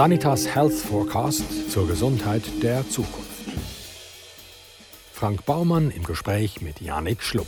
Sanitas 0.00 0.46
Health 0.54 0.72
Forecast 0.72 1.70
zur 1.70 1.86
Gesundheit 1.86 2.42
der 2.62 2.88
Zukunft. 2.88 3.28
Frank 5.12 5.44
Baumann 5.44 5.90
im 5.90 6.04
Gespräch 6.04 6.62
mit 6.62 6.80
Janik 6.80 7.22
Schlupp. 7.22 7.46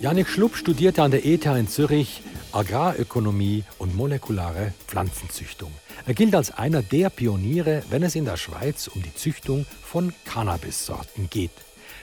Janik 0.00 0.26
Schlupp 0.26 0.56
studierte 0.56 1.02
an 1.02 1.10
der 1.10 1.26
ETH 1.26 1.44
in 1.44 1.68
Zürich 1.68 2.22
Agrarökonomie 2.52 3.64
und 3.76 3.94
molekulare 3.94 4.72
Pflanzenzüchtung. 4.86 5.70
Er 6.06 6.14
gilt 6.14 6.34
als 6.34 6.50
einer 6.50 6.80
der 6.80 7.10
Pioniere, 7.10 7.82
wenn 7.90 8.02
es 8.02 8.14
in 8.14 8.24
der 8.24 8.38
Schweiz 8.38 8.88
um 8.88 9.02
die 9.02 9.14
Züchtung 9.14 9.66
von 9.82 10.14
Cannabissorten 10.24 11.28
geht. 11.28 11.50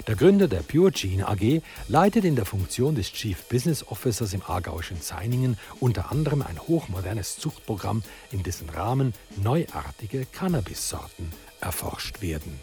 Der 0.07 0.15
Gründer 0.15 0.47
der 0.47 0.61
Pure 0.61 0.91
Gene 0.91 1.27
AG 1.27 1.61
leitet 1.87 2.25
in 2.25 2.35
der 2.35 2.45
Funktion 2.45 2.95
des 2.95 3.11
Chief 3.11 3.43
Business 3.45 3.85
Officers 3.87 4.33
im 4.33 4.41
aargauischen 4.41 5.01
Zeiningen 5.01 5.57
unter 5.79 6.11
anderem 6.11 6.41
ein 6.41 6.59
hochmodernes 6.59 7.37
Zuchtprogramm, 7.37 8.03
in 8.31 8.43
dessen 8.43 8.69
Rahmen 8.69 9.13
neuartige 9.41 10.25
Cannabissorten 10.25 11.31
erforscht 11.61 12.21
werden. 12.21 12.59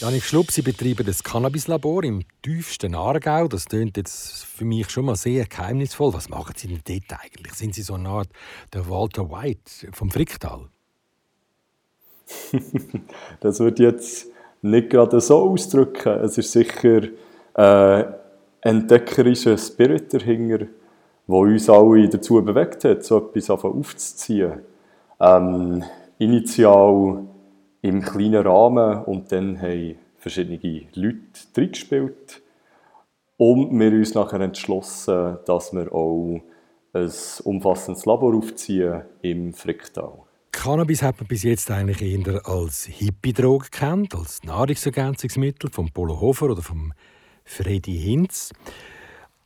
Janik 0.00 0.24
Schlupp, 0.24 0.50
Sie 0.50 0.62
betreiben 0.62 1.06
das 1.06 1.22
Cannabislabor 1.22 2.02
im 2.04 2.24
tiefsten 2.42 2.94
Aargau. 2.94 3.46
Das 3.46 3.66
klingt 3.66 3.96
jetzt 3.96 4.44
für 4.44 4.64
mich 4.64 4.90
schon 4.90 5.04
mal 5.04 5.16
sehr 5.16 5.46
geheimnisvoll. 5.46 6.12
Was 6.12 6.28
machen 6.28 6.54
Sie 6.56 6.68
denn 6.68 6.82
dort 6.84 7.20
eigentlich? 7.20 7.54
Sind 7.54 7.74
Sie 7.74 7.82
so 7.82 7.94
eine 7.94 8.08
Art 8.08 8.28
der 8.72 8.88
Walter 8.88 9.30
White 9.30 9.92
vom 9.92 10.10
Fricktal? 10.10 10.68
das 13.40 13.60
wird 13.60 13.78
jetzt 13.78 14.26
nicht 14.64 14.90
gerade 14.90 15.20
so 15.20 15.50
ausdrücken. 15.50 16.20
Es 16.20 16.38
ist 16.38 16.52
sicher 16.52 17.02
ein 17.54 18.02
äh, 18.02 18.04
entdeckerischer 18.62 19.58
Spirit 19.58 20.12
dahinter, 20.12 20.66
der 21.26 21.36
uns 21.36 21.68
alle 21.68 22.08
dazu 22.08 22.42
bewegt 22.42 22.84
hat, 22.84 23.04
so 23.04 23.18
etwas 23.18 23.50
aufzuziehen. 23.50 24.60
Ähm, 25.20 25.84
initial 26.18 27.24
im 27.82 28.00
kleinen 28.00 28.46
Rahmen 28.46 29.04
und 29.04 29.30
dann 29.30 29.60
haben 29.60 29.96
verschiedene 30.16 30.86
Leute 30.94 31.18
reingespielt. 31.56 32.42
Und 33.36 33.78
wir 33.78 33.92
uns 33.92 34.14
nachher 34.14 34.40
entschlossen, 34.40 35.38
dass 35.44 35.74
wir 35.74 35.92
auch 35.92 36.40
ein 36.94 37.12
umfassendes 37.44 38.06
Labor 38.06 38.34
aufziehen 38.34 39.02
im 39.20 39.52
Fricktal. 39.52 40.12
Cannabis 40.54 41.02
hat 41.02 41.20
man 41.20 41.26
bis 41.26 41.42
jetzt 41.42 41.70
eigentlich 41.70 42.00
eher 42.00 42.46
als 42.46 42.86
Hippie-Droge 42.86 43.66
gekannt, 43.70 44.14
als 44.14 44.42
Nahrungsergänzungsmittel 44.44 45.70
vom 45.70 45.90
Polo 45.90 46.20
Hofer 46.20 46.46
oder 46.46 46.62
vom 46.62 46.94
Freddy 47.44 47.98
Hinz. 47.98 48.50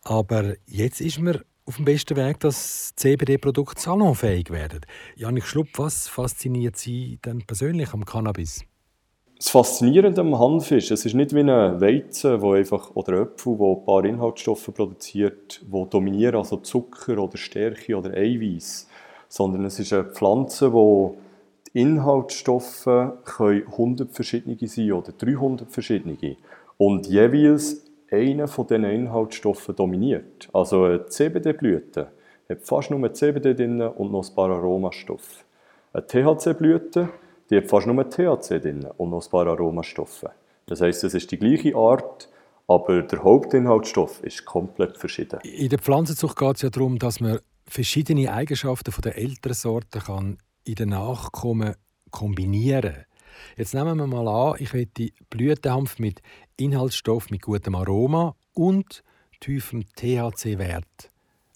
Aber 0.05 0.55
jetzt 0.67 1.00
ist 1.00 1.19
man 1.19 1.41
auf 1.67 1.77
dem 1.77 1.87
besten 1.87 2.17
Weg, 2.17 2.39
dass 2.41 2.95
CBD-Produkte 2.95 3.81
salonfähig 3.81 4.50
werden. 4.50 4.83
Janik 5.17 5.45
Schlupp, 5.45 5.69
was 5.77 6.06
fasziniert 6.06 6.77
Sie 6.77 7.19
denn 7.25 7.45
persönlich 7.45 7.93
am 7.93 8.05
Cannabis? 8.05 8.65
Das 9.39 9.48
Faszinierende 9.48 10.20
am 10.20 10.39
Hanf 10.39 10.70
ist, 10.70 10.91
es 10.91 11.05
ist 11.05 11.15
nicht 11.15 11.34
wie 11.34 11.41
ein 11.41 11.81
Weizen 11.81 12.41
wo 12.41 12.53
einfach, 12.53 12.95
oder 12.95 13.22
Äpfel, 13.22 13.56
der 13.56 13.67
ein 13.67 13.84
paar 13.84 14.05
Inhaltsstoffe 14.05 14.72
produziert, 14.75 15.62
die 15.62 15.91
dominieren, 15.91 16.37
also 16.37 16.59
Zucker 16.59 17.19
oder 17.19 17.37
Stärke 17.37 17.97
oder 17.97 18.11
Eiweiß 18.15 18.89
sondern 19.29 19.65
es 19.65 19.79
ist 19.79 19.93
eine 19.93 20.05
Pflanze, 20.05 20.73
wo 20.73 21.17
die 21.67 21.81
Inhaltsstoffe 21.81 22.84
können 23.25 23.67
100 23.67 24.11
verschiedene 24.11 24.57
sein 24.67 24.93
oder 24.93 25.12
300 25.12 25.71
verschiedene 25.71 26.37
und 26.77 27.07
jeweils 27.07 27.84
einer 28.11 28.49
von 28.49 28.67
diesen 28.67 28.84
Inhaltsstoffen 28.84 29.77
dominiert. 29.77 30.49
Also 30.53 30.84
eine 30.84 31.06
CBD-Blüte 31.06 32.09
hat 32.49 32.62
fast 32.62 32.91
nur 32.91 33.12
CBD 33.12 33.55
drin 33.55 33.83
und 33.83 34.11
noch 34.12 34.27
ein 34.27 34.34
paar 34.34 34.50
Aromastoffe. 34.50 35.44
Eine 35.93 36.06
THC-Blüte 36.06 37.11
die 37.50 37.56
hat 37.56 37.67
fast 37.67 37.87
nur 37.87 38.09
THC 38.09 38.61
drin 38.61 38.87
und 38.97 39.11
noch 39.11 39.25
ein 39.25 39.31
paar 39.31 39.47
Aromastoffe. 39.47 40.31
Das 40.67 40.81
heisst, 40.81 41.05
es 41.05 41.15
ist 41.15 41.31
die 41.31 41.38
gleiche 41.38 41.75
Art, 41.75 42.28
aber 42.67 43.03
der 43.03 43.25
Hauptinhaltsstoff 43.25 44.22
ist 44.22 44.44
komplett 44.44 44.99
verschieden. 44.99 45.41
In 45.43 45.71
der 45.71 45.78
Pflanzenzucht 45.78 46.38
geht 46.38 46.56
es 46.56 46.62
ja 46.62 46.71
darum, 46.71 46.99
dass 46.99 47.21
man 47.21 47.38
verschiedene 47.69 48.33
Eigenschaften 48.33 48.93
der 49.03 49.17
älteren 49.17 49.55
Sorten 49.55 50.01
kann 50.01 50.39
in 50.65 50.75
den 50.75 50.91
Nachkommen 50.91 51.75
kombinieren. 52.11 53.05
Jetzt 53.56 53.75
nehmen 53.75 53.99
wir 53.99 54.06
mal 54.06 54.29
an, 54.29 54.56
ich 54.59 54.73
möchte 54.73 55.11
Blütenhanf 55.31 55.99
mit 55.99 56.21
Inhaltsstoff 56.56 57.31
mit 57.31 57.43
gutem 57.43 57.75
Aroma 57.75 58.34
und 58.55 59.03
tiefem 59.41 59.84
THC-Wert 59.95 61.11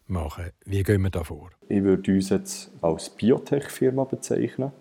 machen. 0.06 0.50
Wie 0.65 0.83
gehen 0.83 1.03
wir 1.03 1.11
da 1.11 1.25
vor? 1.25 1.50
Ich 1.69 1.83
würde 1.83 2.12
uns 2.12 2.29
jetzt 2.29 2.71
als 2.81 3.11
Biotech-Firma 3.11 4.05
bezeichnen, 4.05 4.73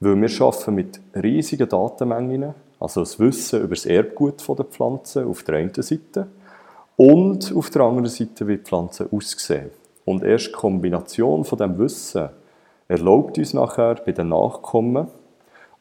weil 0.00 0.16
wir 0.16 0.40
arbeiten 0.40 0.74
mit 0.74 1.00
riesigen 1.14 1.68
Datenmengen, 1.68 2.54
also 2.78 3.00
das 3.00 3.18
Wissen 3.18 3.60
über 3.60 3.74
das 3.74 3.86
Erbgut 3.86 4.46
der 4.48 4.64
Pflanzen 4.64 5.26
auf 5.26 5.42
der 5.42 5.56
einen 5.56 5.74
Seite 5.74 6.28
und 6.96 7.52
auf 7.54 7.70
der 7.70 7.82
anderen 7.82 8.08
Seite, 8.08 8.46
wie 8.46 8.56
die 8.56 8.62
Pflanzen 8.62 9.08
aussehen. 9.10 9.70
Und 10.04 10.24
erst 10.24 10.48
die 10.48 10.52
Kombination 10.52 11.44
von 11.44 11.58
dem 11.58 11.78
Wissen 11.78 12.30
erlaubt 12.88 13.38
uns 13.38 13.54
nachher 13.54 13.96
bei 14.04 14.12
den 14.12 14.28
Nachkommen, 14.28 15.08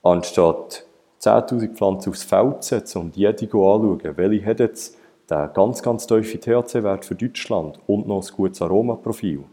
anstatt 0.04 0.86
10.000 1.22 1.74
Pflanzen 1.74 2.10
aufs 2.10 2.24
Feld 2.24 2.64
zu 2.64 2.76
setzen 2.76 3.02
und 3.02 3.18
jede 3.18 3.46
anschauen, 3.46 4.02
welche 4.16 4.46
hat 4.46 4.60
jetzt 4.60 4.98
den 5.30 5.50
ganz, 5.54 5.82
ganz 5.82 6.08
tiefen 6.08 6.42
THC-Wert 6.42 7.06
für 7.06 7.16
Deutschland 7.16 7.80
und 7.88 8.08
noch 8.08 8.22
ein 8.24 8.36
gutes 8.36 8.62
Aromaprofil, 8.62 9.44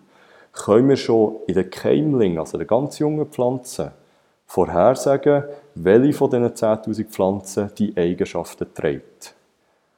können 0.53 0.89
wir 0.89 0.97
schon 0.97 1.37
in 1.47 1.55
den 1.55 1.71
Keimlingen, 1.71 2.39
also 2.39 2.57
den 2.59 2.67
ganz 2.67 2.99
jungen 2.99 3.27
Pflanzen, 3.27 3.91
vorhersagen, 4.47 5.45
welche 5.75 6.13
von 6.13 6.31
diesen 6.31 6.49
10.000 6.49 7.07
Pflanzen 7.07 7.71
die 7.79 7.97
Eigenschaften 7.97 8.67
trägt. 8.73 9.35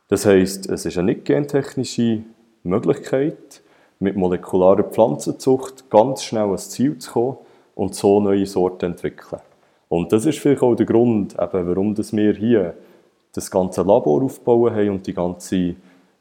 Das 0.09 0.25
heisst, 0.25 0.69
es 0.69 0.87
ist 0.87 0.97
eine 0.97 1.13
nicht 1.13 1.27
gentechnische 1.27 2.23
Möglichkeit, 2.63 3.61
mit 4.01 4.17
molekularer 4.17 4.85
Pflanzenzucht 4.85 5.91
ganz 5.91 6.23
schnell 6.23 6.45
ans 6.45 6.71
Ziel 6.71 6.99
zu 6.99 7.13
kommen 7.13 7.37
und 7.75 7.95
so 7.95 8.21
neue 8.21 8.47
Sorten 8.47 8.87
entwickeln. 8.93 9.41
Und 9.89 10.13
das 10.13 10.27
ist 10.27 10.39
vielleicht 10.39 10.63
auch 10.63 10.75
der 10.75 10.87
Grund, 10.87 11.35
eben, 11.35 11.69
warum 11.69 11.97
wir 11.97 12.35
hier 12.35 12.75
das 13.33 13.51
ganze 13.51 13.83
Labor 13.83 14.23
aufbauen 14.23 14.75
haben 14.75 14.91
und 14.91 15.07
die 15.07 15.15
ganze 15.15 15.75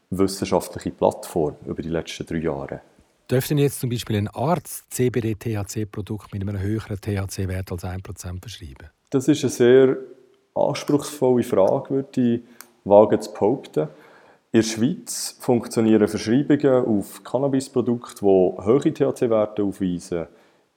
wissenschaftliche 0.09 0.91
Plattform 0.91 1.55
über 1.65 1.81
die 1.81 1.89
letzten 1.89 2.25
drei 2.25 2.37
Jahre. 2.37 2.81
Dürfte 3.29 3.55
jetzt 3.55 3.81
zum 3.81 3.89
Beispiel 3.89 4.15
ein 4.15 4.29
Arzt 4.29 4.85
CBD-THC-Produkt 4.93 6.33
mit 6.33 6.41
einem 6.41 6.59
höheren 6.59 6.95
THC-Wert 6.95 7.71
als 7.71 7.83
1% 7.83 8.39
verschreiben? 8.39 8.89
Das 9.09 9.27
ist 9.27 9.43
eine 9.43 9.51
sehr 9.51 9.97
anspruchsvolle 10.55 11.43
Frage, 11.43 11.89
würde 11.89 12.21
ich 12.21 12.41
wagen 12.85 13.21
zu 13.21 13.33
behaupten. 13.33 13.89
In 14.53 14.61
der 14.61 14.67
Schweiz 14.67 15.35
funktionieren 15.41 16.07
Verschreibungen 16.07 16.85
auf 16.85 17.21
Cannabisprodukte, 17.21 18.21
die 18.21 18.25
hohe 18.25 18.93
THC-Werte 18.93 19.61
aufweisen, 19.61 20.27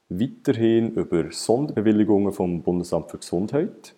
weiterhin 0.09 0.91
über 0.95 1.31
Sonderbewilligungen 1.31 2.33
vom 2.33 2.63
Bundesamt 2.63 3.13
für 3.13 3.19
Gesundheit. 3.19 3.95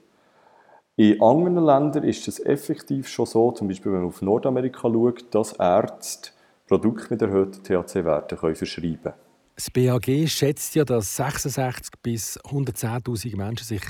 In 0.97 1.23
anderen 1.23 1.65
Ländern 1.65 2.05
ist 2.05 2.29
es 2.29 2.39
effektiv 2.39 3.09
schon 3.09 3.25
so, 3.25 3.51
zum 3.53 3.69
Beispiel 3.69 3.93
wenn 3.93 4.01
man 4.01 4.09
auf 4.09 4.21
Nordamerika 4.21 4.83
schaut, 4.83 5.35
dass 5.35 5.55
Ärzte 5.55 6.33
Produkte 6.67 7.07
mit 7.09 7.23
erhöhten 7.23 7.65
THC-Werten 7.65 8.37
verschreiben 8.55 9.03
können. 9.03 9.15
Das 9.57 9.71
BAG 9.71 10.29
schätzt 10.29 10.75
ja, 10.75 10.85
dass 10.85 11.17
66 11.17 11.95
bis 12.03 12.39
110.000 12.41 13.37
Menschen 13.37 13.65
sich 13.65 13.83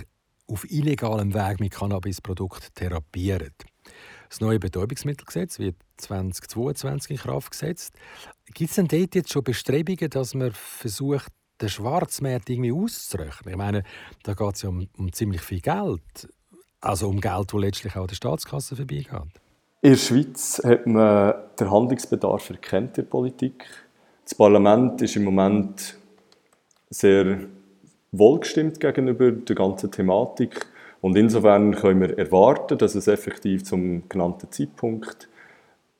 auf 0.46 0.64
illegalem 0.70 1.34
Weg 1.34 1.58
mit 1.58 1.72
Cannabisprodukten 1.72 2.68
therapieren. 2.74 3.52
Das 4.32 4.40
neue 4.40 4.58
Betäubungsmittelgesetz 4.58 5.58
wird 5.58 5.76
2022 5.98 7.10
in 7.10 7.16
Kraft 7.18 7.50
gesetzt. 7.50 7.94
Gibt 8.54 8.70
es 8.70 8.76
denn 8.76 8.88
dort 8.88 9.14
jetzt 9.14 9.30
schon 9.30 9.44
Bestrebungen, 9.44 10.08
dass 10.08 10.32
man 10.32 10.52
versucht, 10.52 11.30
den 11.60 11.68
Schwarzmarkt 11.68 12.48
irgendwie 12.48 12.72
auszurechnen? 12.72 13.52
Ich 13.52 13.56
meine, 13.58 13.82
da 14.22 14.32
geht 14.32 14.54
es 14.54 14.62
ja 14.62 14.70
um, 14.70 14.88
um, 14.96 15.12
ziemlich 15.12 15.42
viel 15.42 15.60
Geld. 15.60 16.30
Also 16.80 17.10
um 17.10 17.20
Geld, 17.20 17.52
das 17.52 17.60
letztlich 17.60 17.94
auch 17.94 18.06
der 18.06 18.14
Staatskasse 18.14 18.74
vorbeigeht. 18.74 19.10
In 19.82 19.90
der 19.90 19.98
Schweiz 19.98 20.62
hat 20.64 20.86
man 20.86 21.34
den 21.60 21.70
Handlungsbedarf 21.70 22.48
erkennt 22.48 22.96
der 22.96 23.02
Politik. 23.02 23.66
Das 24.24 24.34
Parlament 24.34 25.02
ist 25.02 25.14
im 25.14 25.24
Moment 25.24 25.98
sehr 26.88 27.40
wohlgestimmt 28.12 28.80
gegenüber 28.80 29.30
der 29.30 29.56
ganzen 29.56 29.92
Thematik. 29.92 30.71
Und 31.02 31.16
insofern 31.16 31.74
können 31.74 32.00
wir 32.00 32.16
erwarten, 32.16 32.78
dass 32.78 32.94
es 32.94 33.08
effektiv 33.08 33.64
zum 33.64 34.08
genannten 34.08 34.50
Zeitpunkt 34.50 35.28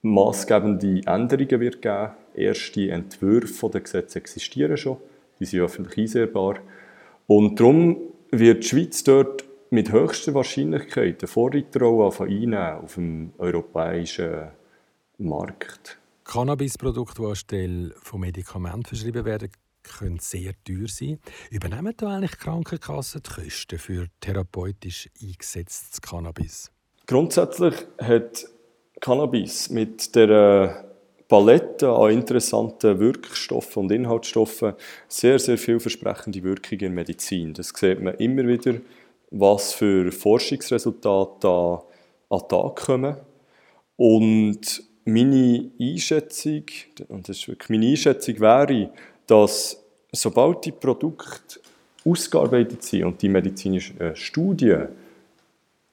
maßgebende 0.03 1.03
Änderungen 1.07 1.61
wird 1.61 1.83
geben. 1.83 2.13
Erste 2.35 2.91
Entwürfe 2.91 3.69
der 3.69 3.81
Gesetze 3.83 4.21
existieren 4.21 4.77
schon, 4.77 4.97
die 5.39 5.45
sind 5.45 5.61
öffentlich 5.61 5.99
einsehbar. 5.99 6.61
Und 7.27 7.59
darum 7.59 7.97
wird 8.31 8.63
die 8.63 8.69
Schweiz 8.69 9.03
dort 9.03 9.45
mit 9.71 9.91
höchster 9.91 10.35
Wahrscheinlichkeit 10.35 11.21
eine 11.21 11.29
Vorreiterrolle 11.29 12.21
einnehmen 12.21 12.85
auf 12.85 12.95
dem 12.95 13.33
europäischen 13.39 14.49
Markt. 15.19 15.99
Cannabisprodukte, 16.25 17.23
die 17.23 17.29
anstelle 17.29 17.95
von 18.01 18.21
Medikamenten 18.21 18.85
verschrieben 18.85 19.25
werden, 19.25 19.51
können 19.83 20.19
sehr 20.19 20.53
teuer 20.65 20.89
sein. 20.89 21.19
Übernehmen 21.51 21.95
da 21.97 22.09
eigentlich 22.17 22.39
Krankenkassen 22.39 23.23
die 23.23 23.43
Kosten 23.43 23.79
für 23.79 24.07
therapeutisch 24.21 25.09
eingesetztes 25.21 26.01
Cannabis? 26.01 26.71
Grundsätzlich 27.07 27.75
hat 27.99 28.47
Cannabis 29.01 29.71
mit 29.71 30.15
der 30.15 30.93
Palette 31.29 31.89
an 31.89 32.11
interessanten 32.11 33.01
Wirkstoffen 33.01 33.85
und 33.85 33.93
Inhaltsstoffen 33.93 34.75
sehr, 35.09 35.39
sehr 35.39 35.57
vielversprechende 35.57 36.43
Wirkungen 36.43 36.83
in 36.83 36.95
Medizin. 36.95 37.55
Das 37.55 37.73
sieht 37.75 38.01
man 38.01 38.15
immer 38.17 38.47
wieder, 38.47 38.75
was 39.31 39.73
für 39.73 40.13
Forschungsresultate 40.13 41.39
da 41.41 41.83
an 42.29 42.39
den 42.39 42.49
Tag 42.49 42.77
kommen. 42.77 43.17
Und 43.97 44.83
meine 45.05 45.71
Einschätzung, 45.81 46.65
und 47.09 47.29
das 47.29 47.39
ist 47.39 47.49
wirklich 47.49 47.71
meine 47.71 47.87
Einschätzung 47.91 48.41
wäre, 48.41 48.93
dass 49.33 49.83
sobald 50.13 50.63
die 50.67 50.73
Produkte 50.73 51.59
ausgearbeitet 52.05 52.83
sind 52.83 53.05
und 53.05 53.23
die 53.23 53.31
medizinischen 53.31 53.99
äh, 53.99 54.15
Studien 54.15 54.89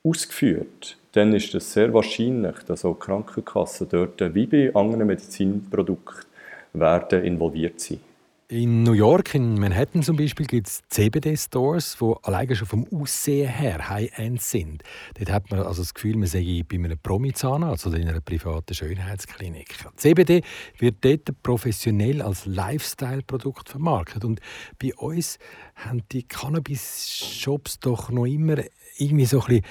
ausgeführt, 0.03 0.97
dann 1.13 1.33
ist 1.33 1.55
es 1.55 1.71
sehr 1.71 1.93
wahrscheinlich, 1.93 2.57
dass 2.67 2.83
auch 2.83 2.99
Krankenkassen 2.99 3.87
dort, 3.89 4.35
wie 4.35 4.45
bei 4.45 4.75
anderen 4.75 5.07
Medizinprodukten, 5.07 6.25
werden 6.73 7.23
involviert 7.23 7.79
sein. 7.79 8.01
In 8.51 8.81
New 8.81 8.93
York, 8.93 9.35
in 9.35 9.59
Manhattan 9.59 10.01
zum 10.01 10.17
Beispiel, 10.17 10.47
gibt 10.47 10.65
es 10.65 10.81
CBD-Stores, 10.89 11.97
die 12.01 12.13
alleine 12.23 12.55
schon 12.55 12.65
vom 12.65 12.87
Aussehen 12.91 13.47
her 13.47 13.87
High-End 13.89 14.41
sind. 14.41 14.81
Dort 15.19 15.29
hat 15.31 15.51
man 15.51 15.59
also 15.59 15.83
das 15.83 15.93
Gefühl, 15.93 16.17
man 16.17 16.27
sei 16.27 16.63
bei 16.67 16.77
einem 16.77 16.97
Promi-Zahnarzt 16.97 17.85
oder 17.85 17.99
in 17.99 18.09
einer 18.09 18.21
privaten 18.21 18.73
Schönheitsklinik. 18.73 19.75
CBD 19.97 20.41
wird 20.79 20.95
dort 21.05 21.43
professionell 21.43 22.23
als 22.23 22.47
Lifestyle-Produkt 22.47 23.69
vermarktet. 23.69 24.25
Und 24.25 24.39
bei 24.81 24.95
uns 24.95 25.37
haben 25.75 26.01
die 26.11 26.23
Cannabis-Shops 26.23 27.81
doch 27.81 28.09
noch 28.09 28.25
immer 28.25 28.57
irgendwie 28.99 29.25
so 29.25 29.41
ein 29.41 29.47
bisschen 29.47 29.63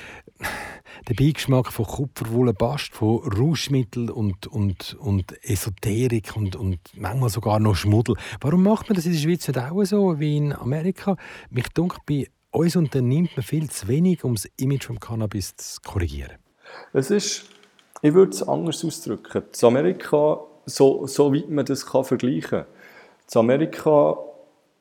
den 1.09 1.17
Beigeschmack 1.17 1.73
von 1.73 1.87
Kupferwolle 1.87 2.55
Bast, 2.55 2.93
von 2.93 3.19
Rauschmittel 3.19 4.11
und, 4.11 4.47
und, 4.47 4.95
und 4.95 5.35
Esoterik 5.45 6.37
und, 6.37 6.57
und 6.57 6.79
manchmal 6.97 7.31
sogar 7.31 7.61
noch 7.61 7.75
Schmuddel. 7.75 8.17
Warum 8.41 8.63
macht 8.63 8.89
man 8.89 8.97
das 8.97 9.07
in 9.07 9.13
der 9.13 9.19
Schweiz 9.19 9.47
nicht 9.47 9.59
auch 9.59 9.85
so 9.85 10.19
wie 10.19 10.37
in 10.37 10.53
Amerika? 10.53 11.17
Mich 11.51 11.69
dunkel 11.69 12.01
bei 12.07 12.27
uns 12.51 12.77
unternimmt 12.77 13.37
man 13.37 13.43
viel 13.45 13.71
zu 13.71 13.89
wenig, 13.89 14.25
um 14.25 14.35
das 14.35 14.49
Image 14.57 14.85
vom 14.85 14.99
Cannabis 14.99 15.57
zu 15.57 15.81
korrigieren. 15.83 16.39
Es 16.93 17.11
ist, 17.11 17.45
ich 18.03 18.15
würde 18.15 18.33
es 18.33 18.43
anders 18.43 18.85
ausdrücken. 18.85 19.45
In 19.61 19.67
Amerika, 19.67 20.41
so, 20.67 21.07
so 21.07 21.35
weit 21.35 21.49
man 21.49 21.65
das 21.65 21.87
kann 21.87 22.05
vergleichen 22.05 22.51
kann, 22.51 22.67
in 23.33 23.39
Amerika 23.39 24.19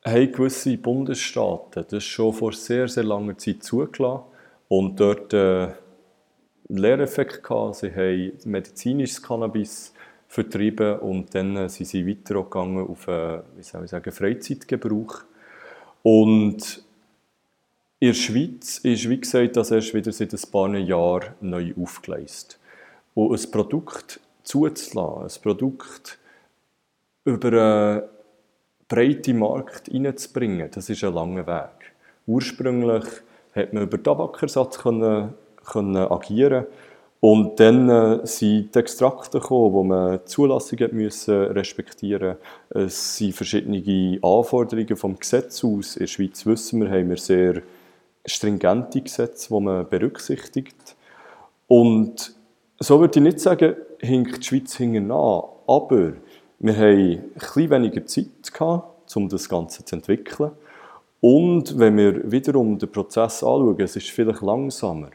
haben 0.05 0.31
gewisse 0.31 0.77
Bundesstaaten 0.77 1.85
das 1.89 2.03
schon 2.03 2.33
vor 2.33 2.53
sehr, 2.53 2.87
sehr 2.87 3.03
langer 3.03 3.37
Zeit 3.37 3.63
zugelassen 3.63 4.23
und 4.67 4.99
dort 4.99 5.33
äh, 5.33 5.69
Lehreffekt 6.69 7.43
gehabt. 7.43 7.75
Sie 7.75 7.91
haben 7.91 8.33
medizinisches 8.45 9.21
Cannabis 9.21 9.93
vertrieben 10.27 10.99
und 10.99 11.33
dann 11.33 11.55
äh, 11.55 11.69
sind 11.69 11.85
sie 11.87 12.07
weitergegangen 12.07 12.87
auf 12.87 13.07
äh, 13.07 13.39
wie 13.55 13.63
soll 13.63 13.85
ich 13.85 13.91
sagen, 13.91 14.11
Freizeitgebrauch. 14.11 15.23
Und 16.03 16.83
in 17.99 18.09
der 18.09 18.13
Schweiz 18.13 18.77
ist, 18.79 19.09
wie 19.09 19.19
gesagt, 19.19 19.57
das 19.57 19.71
erst 19.71 19.93
wieder 19.93 20.11
seit 20.11 20.33
ein 20.33 20.51
paar 20.51 20.75
Jahren 20.75 21.33
neu 21.41 21.73
aufgeleistet. 21.81 22.59
Und 23.15 23.33
ein 23.33 23.51
Produkt 23.51 24.19
zuzulassen, 24.43 25.23
ein 25.23 25.41
Produkt 25.41 26.19
über 27.25 27.47
einen 27.47 28.03
breiten 28.87 29.39
Markt 29.39 29.87
hineinzubringen, 29.87 30.69
das 30.71 30.89
ist 30.89 31.03
ein 31.03 31.13
langer 31.13 31.47
Weg. 31.47 31.93
Ursprünglich 32.27 33.05
hat 33.57 33.73
man 33.73 33.83
über 33.83 34.01
Tabakersatz 34.01 34.79
können, 34.79 35.33
können 35.65 35.97
agieren 35.97 36.65
und 37.19 37.59
dann 37.59 37.89
äh, 37.89 38.25
sind 38.27 38.75
die 38.75 38.79
Extrakte 38.79 39.39
gekommen, 39.39 39.73
wo 39.73 39.83
man 39.83 40.19
Zulassungen 40.25 40.95
müssen 40.95 41.35
respektieren 41.35 42.37
Es 42.69 43.17
sind 43.17 43.33
verschiedene 43.33 44.19
Anforderungen 44.21 44.95
vom 44.95 45.17
Gesetz 45.17 45.63
aus. 45.63 45.95
In 45.95 46.01
der 46.01 46.07
Schweiz 46.07 46.45
wissen 46.45 46.81
wir, 46.81 46.89
haben 46.91 47.09
wir 47.09 47.17
sehr 47.17 47.63
stringente 48.25 49.01
Gesetze, 49.01 49.47
die 49.49 49.59
man 49.59 49.89
berücksichtigt. 49.89 50.95
Und 51.67 52.35
so 52.79 52.99
würde 52.99 53.17
ich 53.17 53.23
nicht 53.23 53.39
sagen, 53.39 53.75
hinkt 53.99 54.37
die 54.37 54.43
Schweiz 54.43 54.75
hinten 54.75 55.11
an, 55.11 55.41
aber 55.65 56.13
wir 56.59 56.75
haben 56.75 56.83
ein 56.83 57.31
bisschen 57.33 57.69
weniger 57.69 58.05
Zeit 58.05 58.53
gehabt, 58.53 59.15
um 59.15 59.27
das 59.27 59.49
Ganze 59.49 59.83
zu 59.83 59.95
entwickeln. 59.95 60.51
Und 61.19 61.77
wenn 61.79 61.97
wir 61.97 62.31
wiederum 62.31 62.77
den 62.77 62.91
Prozess 62.91 63.43
anschauen, 63.43 63.79
es 63.79 63.95
ist 63.95 64.09
vielleicht 64.09 64.41
langsamer, 64.41 65.09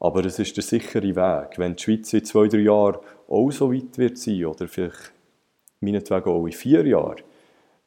aber 0.00 0.24
es 0.24 0.38
ist 0.38 0.56
der 0.56 0.64
sichere 0.64 1.14
Weg. 1.14 1.58
Wenn 1.58 1.76
die 1.76 1.82
Schweiz 1.82 2.12
in 2.12 2.24
zwei, 2.24 2.48
drei 2.48 2.58
Jahren 2.58 2.98
auch 3.28 3.50
so 3.50 3.72
weit 3.72 3.98
wird 3.98 4.18
sein, 4.18 4.44
oder 4.46 4.66
vielleicht 4.66 5.12
meinetwegen 5.80 6.30
auch 6.30 6.46
in 6.46 6.52
vier 6.52 6.86
Jahren, 6.86 7.20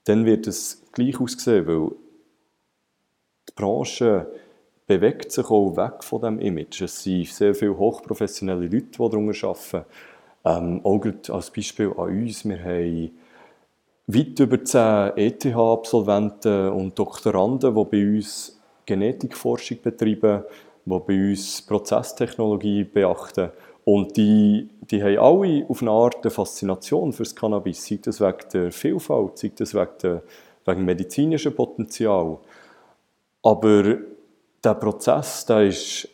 dann 0.03 0.25
wird 0.25 0.47
es 0.47 0.83
gleich 0.91 1.19
aussehen, 1.19 1.65
weil 1.65 1.89
die 3.49 3.53
Branche 3.55 4.27
bewegt 4.87 5.31
sich 5.31 5.45
auch 5.49 5.75
weg 5.75 6.03
von 6.03 6.21
diesem 6.21 6.39
Image. 6.39 6.81
Es 6.81 7.03
sind 7.03 7.27
sehr 7.27 7.55
viele 7.55 7.77
hochprofessionelle 7.77 8.67
Leute, 8.67 8.81
die 8.81 8.97
darunter 8.97 9.47
arbeiten. 9.47 9.85
Ähm, 10.45 10.81
auch 10.83 11.03
als 11.33 11.49
Beispiel 11.49 11.91
an 11.97 12.09
uns, 12.09 12.45
wir 12.45 12.63
haben 12.63 13.11
weit 14.07 14.39
über 14.39 14.63
zehn 14.63 15.11
ETH-Absolventen 15.15 16.69
und 16.69 16.97
Doktoranden, 16.97 17.75
die 17.75 17.83
bei 17.85 18.15
uns 18.15 18.59
Genetikforschung 18.85 19.81
betreiben, 19.81 20.43
die 20.85 20.99
bei 20.99 21.29
uns 21.29 21.61
Prozesstechnologie 21.63 22.83
beachten. 22.83 23.49
Und 23.83 24.17
die, 24.17 24.69
die 24.81 25.03
haben 25.03 25.17
alle 25.17 25.65
auf 25.67 25.81
eine 25.81 25.91
Art 25.91 26.23
eine 26.23 26.31
Faszination 26.31 27.13
für 27.13 27.23
das 27.23 27.35
Cannabis, 27.35 27.85
sei 27.85 27.99
das 28.01 28.19
wegen 28.19 28.49
der 28.53 28.71
Vielfalt, 28.71 29.37
sei 29.37 29.51
das 29.55 29.73
wegen, 29.73 29.97
der, 30.01 30.23
wegen 30.65 30.79
dem 30.81 30.85
medizinischen 30.85 31.55
Potenzial. 31.55 32.39
Aber 33.43 33.97
der 34.63 34.73
Prozess, 34.75 35.45
der 35.45 35.67
ist, 35.67 36.07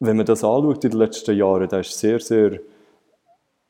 wenn 0.00 0.16
man 0.16 0.26
das 0.26 0.42
anschaut 0.42 0.84
in 0.84 0.90
den 0.90 0.98
letzten 0.98 1.36
Jahren, 1.36 1.68
der 1.68 1.80
ist 1.80 1.98
sehr, 1.98 2.18
sehr 2.20 2.60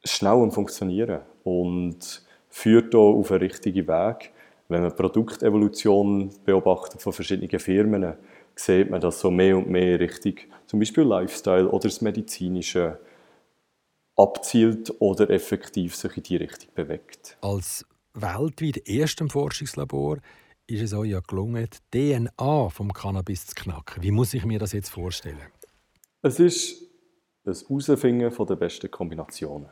schnell 0.04 0.32
am 0.32 0.52
Funktionieren. 0.52 1.22
Und 1.42 2.25
führt 2.56 2.94
hier 2.94 3.00
auf 3.00 3.30
einen 3.30 3.40
richtigen 3.40 3.86
Weg. 3.86 4.32
Wenn 4.68 4.80
man 4.80 4.96
Produktevolution 4.96 6.30
beobachtet 6.44 7.02
von 7.02 7.12
verschiedenen 7.12 7.60
Firmen, 7.60 8.14
sieht 8.54 8.90
man, 8.90 9.00
dass 9.00 9.20
so 9.20 9.30
mehr 9.30 9.58
und 9.58 9.68
mehr 9.68 10.00
richtig 10.00 10.48
zum 10.66 10.80
Beispiel 10.80 11.04
Lifestyle 11.04 11.68
oder 11.68 11.88
das 11.88 12.00
Medizinische 12.00 12.98
abzielt 14.16 14.92
oder 15.00 15.28
effektiv 15.28 15.94
sich 15.94 16.16
in 16.16 16.22
die 16.22 16.36
Richtung 16.36 16.70
bewegt. 16.74 17.36
Als 17.42 17.84
weltweit 18.14 18.88
erstem 18.88 19.28
Forschungslabor 19.28 20.16
ist 20.66 20.80
es 20.80 20.94
euch 20.94 21.10
ja 21.10 21.20
gelungen, 21.20 21.68
die 21.92 22.16
DNA 22.16 22.70
vom 22.70 22.90
Cannabis 22.94 23.48
zu 23.48 23.54
knacken. 23.54 24.02
Wie 24.02 24.10
muss 24.10 24.32
ich 24.32 24.46
mir 24.46 24.58
das 24.58 24.72
jetzt 24.72 24.88
vorstellen? 24.88 25.52
Es 26.22 26.40
ist 26.40 26.82
das 27.44 27.68
Herausfinden 27.68 28.32
der 28.34 28.56
besten 28.56 28.90
Kombinationen. 28.90 29.68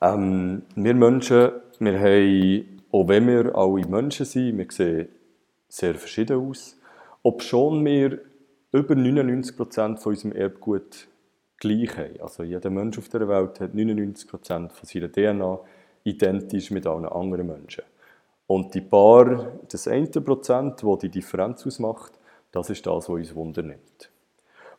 Ähm, 0.00 0.62
wir 0.74 0.94
Menschen, 0.94 1.50
wir 1.78 1.98
haben, 1.98 2.82
auch 2.90 3.08
wenn 3.08 3.26
wir 3.26 3.54
alle 3.54 3.86
Menschen 3.86 4.26
sind, 4.26 4.58
wir 4.58 4.66
sehen 4.70 5.08
sehr 5.68 5.94
verschieden 5.94 6.48
aus, 6.48 6.78
ob 7.22 7.42
schon 7.42 7.84
wir 7.84 8.20
über 8.72 8.94
99% 8.94 9.98
von 9.98 10.12
unserem 10.12 10.32
Erbgut 10.32 11.08
gleich 11.58 11.96
haben. 11.96 12.20
Also 12.20 12.42
jeder 12.42 12.70
Mensch 12.70 12.98
auf 12.98 13.08
der 13.08 13.28
Welt 13.28 13.60
hat 13.60 13.74
99% 13.74 14.70
von 14.70 14.70
seiner 14.82 15.12
DNA 15.12 15.60
identisch 16.04 16.70
mit 16.70 16.86
allen 16.86 17.06
anderen 17.06 17.46
Menschen. 17.46 17.84
Und 18.46 18.74
die 18.74 18.80
paar, 18.80 19.58
das 19.70 19.88
eine 19.88 20.06
Prozent, 20.08 20.82
das 20.82 20.98
die 21.00 21.10
Differenz 21.10 21.66
ausmacht, 21.66 22.12
das 22.50 22.70
ist 22.70 22.86
das, 22.86 23.08
was 23.08 23.08
uns 23.08 23.34
Wunder 23.34 23.62
nimmt. 23.62 24.10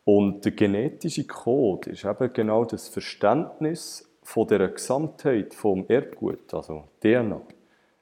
Und 0.05 0.43
der 0.43 0.53
genetische 0.53 1.27
Code 1.27 1.91
ist 1.91 2.03
eben 2.03 2.33
genau 2.33 2.65
das 2.65 2.87
Verständnis 2.87 4.08
von 4.29 4.47
der 4.47 4.67
Gesamtheit 4.67 5.55
vom 5.55 5.85
Erbgut, 5.87 6.53
also 6.53 6.83
DNA, 7.01 7.41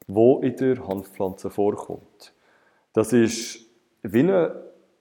wo 0.07 0.39
in 0.39 0.57
der 0.57 0.85
Hanfpflanze 0.85 1.49
vorkommt. 1.49 2.33
Das 2.91 3.13
ist 3.13 3.61
wie 4.03 4.29
ein 4.29 4.51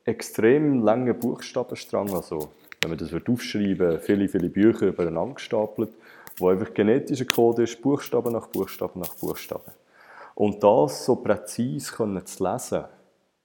extrem 0.04 0.84
langer 0.84 1.14
Buchstabenstrang, 1.14 2.14
also 2.14 2.50
wenn 2.80 2.90
man 2.90 2.98
das 2.98 3.12
aufschreiben 3.12 3.78
würde, 3.78 3.98
viele, 3.98 4.28
viele 4.28 4.48
Bücher 4.48 4.86
übereinander 4.86 5.34
gestapelt, 5.34 5.90
wo 6.36 6.48
einfach 6.48 6.72
genetischer 6.72 7.24
Code 7.24 7.64
ist, 7.64 7.82
Buchstaben 7.82 8.32
nach 8.32 8.46
Buchstaben 8.46 9.00
nach 9.00 9.16
Buchstaben. 9.16 9.72
Und 10.36 10.62
das 10.62 11.06
so 11.06 11.16
präzise 11.16 12.24
zu 12.24 12.44
lesen, 12.44 12.84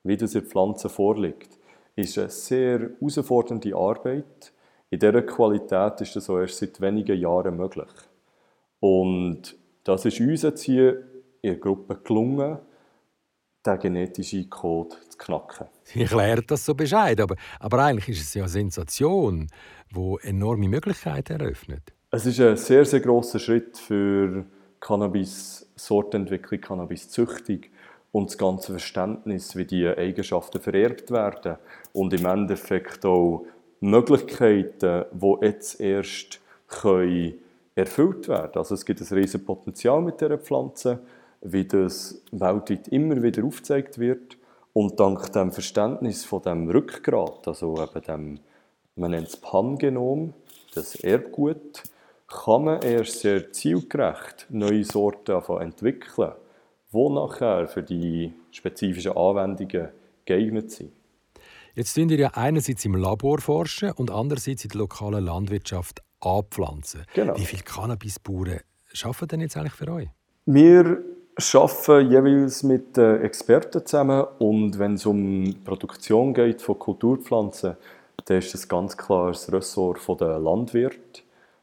wie 0.04 0.18
das 0.18 0.36
in 0.36 0.42
der 0.42 0.50
Pflanze 0.52 0.88
vorliegt, 0.88 1.58
ist 1.96 2.16
eine 2.20 2.30
sehr 2.30 2.92
herausfordernde 3.00 3.76
Arbeit, 3.76 4.54
In 4.91 5.00
dieser 5.00 5.21
Qualität 5.21 6.01
ist 6.01 6.17
das 6.17 6.29
auch 6.29 6.39
erst 6.39 6.57
seit 6.57 6.81
wenigen 6.81 7.17
Jahren 7.17 7.55
möglich. 7.55 7.88
Und 8.81 9.55
das 9.86 10.03
ist 10.03 10.19
uns 10.19 10.41
jetzt 10.41 10.63
hier 10.63 11.01
in 11.41 11.51
der 11.51 11.55
Gruppe 11.55 11.98
gelungen, 12.03 12.60
den 13.65 13.79
genetischen 13.79 14.50
Code 14.50 14.98
zu 15.07 15.17
knacken. 15.17 15.67
Ich 15.86 16.01
erkläre 16.01 16.41
das 16.41 16.65
so 16.65 16.75
bescheid, 16.75 17.21
aber, 17.21 17.36
aber 17.62 17.79
eigentlich 17.86 18.10
ist 18.10 18.21
es 18.21 18.33
ja 18.33 18.43
eine 18.43 18.50
Sensation, 18.50 19.48
die 19.95 20.15
enorme 20.24 20.67
Möglichkeiten 20.67 21.39
eröffnet. 21.39 21.93
Es 22.10 22.25
ist 22.25 22.41
ein 22.41 22.57
sehr, 22.57 22.83
sehr 22.83 23.00
grosser 23.00 23.39
Schritt 23.39 23.77
für 23.77 24.45
Cannabis-Sortentwicklung, 24.81 26.60
Cannabis-Züchtung 26.60 27.62
und 28.12 28.29
das 28.29 28.38
ganze 28.38 28.74
Verständnis, 28.74 29.55
wie 29.55 29.63
diese 29.63 29.98
Eigenschaften 29.98 30.60
vererbt 30.60 31.12
werden 31.12 31.55
und 31.93 32.12
im 32.13 32.25
Endeffekt 32.25 33.05
auch 33.05 33.45
Möglichkeiten, 33.82 35.06
die 35.12 35.36
jetzt 35.42 35.82
erst 35.82 36.40
können 36.68 37.34
erfüllt 37.76 38.28
werden 38.28 38.56
Also 38.56 38.76
es 38.76 38.86
gibt 38.86 39.02
ein 39.02 39.18
riesiges 39.18 39.46
Potenzial 39.46 40.02
mit 40.02 40.22
dieser 40.22 40.38
Pflanze, 40.38 41.00
wie 41.42 41.66
das 41.66 42.22
weltweit 42.32 42.88
immer 42.90 43.22
wieder 43.22 43.44
aufgezeigt 43.44 43.98
wird 43.98 44.38
und 44.74 45.00
dank 45.00 45.32
dem 45.34 45.52
Verständnis 45.52 46.24
von 46.24 46.42
dem 46.44 46.70
Rückgrat, 46.70 47.48
also 47.48 47.76
eben 47.82 48.02
dem, 48.04 48.40
man 48.96 49.12
nennt 49.12 49.28
es 49.28 49.38
Pangenom, 49.38 50.34
das 50.76 50.96
Erbgut, 50.96 51.84
kann 52.28 52.64
man 52.64 52.82
erst 52.82 53.20
sehr 53.20 53.52
zielgerecht 53.52 54.46
neue 54.50 54.86
Sorten 54.86 55.42
entwickeln, 55.60 56.32
die 56.94 57.10
nachher 57.10 57.68
für 57.68 57.84
die 57.84 58.34
spezifischen 58.52 59.18
Anwendungen 59.18 59.90
geeignet 60.24 60.72
sind. 60.72 60.92
Jetzt 61.74 61.94
tun 61.94 62.10
ihr 62.10 62.20
ja 62.20 62.32
einerseits 62.34 62.84
im 62.86 62.96
Labor 62.96 63.40
forschen 63.40 63.92
und 63.92 64.12
andererseits 64.12 64.66
in 64.66 64.70
der 64.70 64.80
lokalen 64.80 65.24
Landwirtschaft 65.24 66.01
anpflanzen. 66.20 67.06
Genau. 67.13 67.38
Wie 67.38 67.46
viele 67.46 67.63
Cannabisbauern 67.63 68.60
arbeiten 69.04 69.28
denn 69.28 69.42
jetzt 69.42 69.58
eigentlich 69.58 69.74
für 69.74 69.92
euch? 69.92 70.10
Wir 70.46 71.01
arbeiten 71.54 72.12
jeweils 72.12 72.63
mit 72.63 72.98
Experten 72.98 73.86
zusammen 73.86 74.25
und 74.40 74.80
wenn 74.80 74.96
es 74.96 75.06
um 75.06 75.46
die 75.46 75.54
Produktion 75.54 76.34
geht 76.34 76.62
von 76.62 76.78
Kulturpflanzen, 76.78 77.78
dann 78.25 78.38
ist 78.38 78.54
das 78.54 78.68
ganz 78.68 78.98
klar 78.98 79.30
das 79.30 79.51
Ressort 79.51 80.00
der 80.20 80.40
Landwirte. 80.40 81.22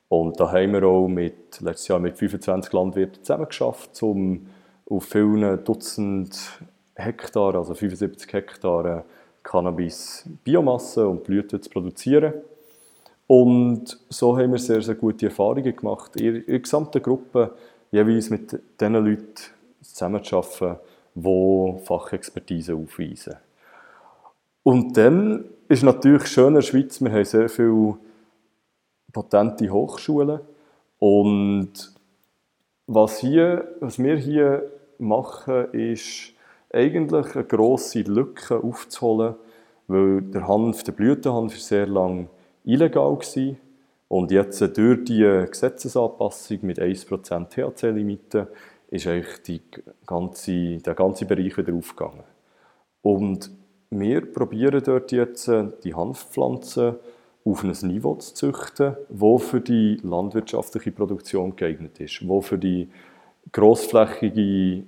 Und 0.08 0.40
da 0.40 0.50
haben 0.50 0.72
wir 0.72 0.84
auch 0.84 1.06
mit, 1.06 1.60
letztes 1.60 1.88
Jahr 1.88 1.98
mit 1.98 2.16
25 2.16 2.72
Landwirten 2.72 3.22
zusammengeschafft, 3.22 4.02
um 4.02 4.46
auf 4.88 5.04
vielen 5.04 5.62
Dutzend 5.64 6.62
Hektar, 6.94 7.54
also 7.54 7.74
75 7.74 8.32
Hektar 8.32 9.04
Cannabis 9.48 10.26
Biomasse 10.44 11.08
und 11.08 11.24
Blüten 11.24 11.62
zu 11.62 11.70
produzieren. 11.70 12.34
Und 13.26 13.98
so 14.10 14.36
haben 14.36 14.52
wir 14.52 14.58
sehr, 14.58 14.82
sehr 14.82 14.94
gute 14.94 15.26
Erfahrungen 15.26 15.74
gemacht, 15.74 16.16
in 16.16 16.44
der 16.46 16.58
gesamten 16.58 17.02
Gruppe 17.02 17.52
jeweils 17.90 18.28
mit 18.28 18.60
den 18.78 18.92
Leuten 18.92 19.34
zusammenzuarbeiten, 19.80 20.76
die 21.14 21.78
Fachexpertise 21.82 22.74
aufweisen. 22.74 23.36
Und 24.62 24.94
dann 24.98 25.46
ist 25.68 25.82
natürlich 25.82 26.26
schön 26.26 26.48
in 26.48 26.54
der 26.54 26.62
Schweiz, 26.62 27.00
wir 27.00 27.10
haben 27.10 27.24
sehr 27.24 27.48
viele 27.48 27.96
patente 29.14 29.70
Hochschulen. 29.70 30.40
Und 30.98 31.72
was, 32.86 33.18
hier, 33.20 33.66
was 33.80 33.98
wir 33.98 34.16
hier 34.16 34.70
machen, 34.98 35.72
ist 35.72 36.34
eigentlich 36.72 37.34
eine 37.34 37.44
grosse 37.44 38.02
Lücke 38.02 38.62
aufzuholen, 38.62 39.34
weil 39.86 40.22
der 40.22 40.46
Hanf, 40.46 40.82
der 40.84 40.92
Blütenhanf, 40.92 41.56
ist 41.56 41.68
sehr 41.68 41.86
lang 41.86 42.28
illegal 42.64 43.16
war. 43.16 43.56
Und 44.08 44.30
jetzt 44.30 44.60
durch 44.76 45.04
die 45.04 45.46
Gesetzesanpassung 45.50 46.58
mit 46.62 46.78
1% 46.78 47.48
THC-Limite 47.48 48.48
ist 48.90 49.06
eigentlich 49.06 49.42
die 49.42 49.60
ganze, 50.06 50.78
der 50.78 50.94
ganze 50.94 51.26
Bereich 51.26 51.56
wieder 51.56 51.74
aufgegangen. 51.74 52.24
Und 53.02 53.50
wir 53.90 54.32
probieren 54.32 54.82
dort 54.84 55.12
jetzt 55.12 55.50
die 55.84 55.94
Hanfpflanzen 55.94 56.96
auf 57.44 57.64
ein 57.64 57.72
Niveau 57.82 58.14
zu 58.16 58.34
züchten, 58.34 58.96
das 59.08 59.42
für 59.42 59.60
die 59.60 59.98
landwirtschaftliche 60.02 60.92
Produktion 60.92 61.56
geeignet 61.56 61.98
ist, 62.00 62.26
wo 62.26 62.40
für 62.40 62.58
die 62.58 62.90
grossflächige 63.52 64.84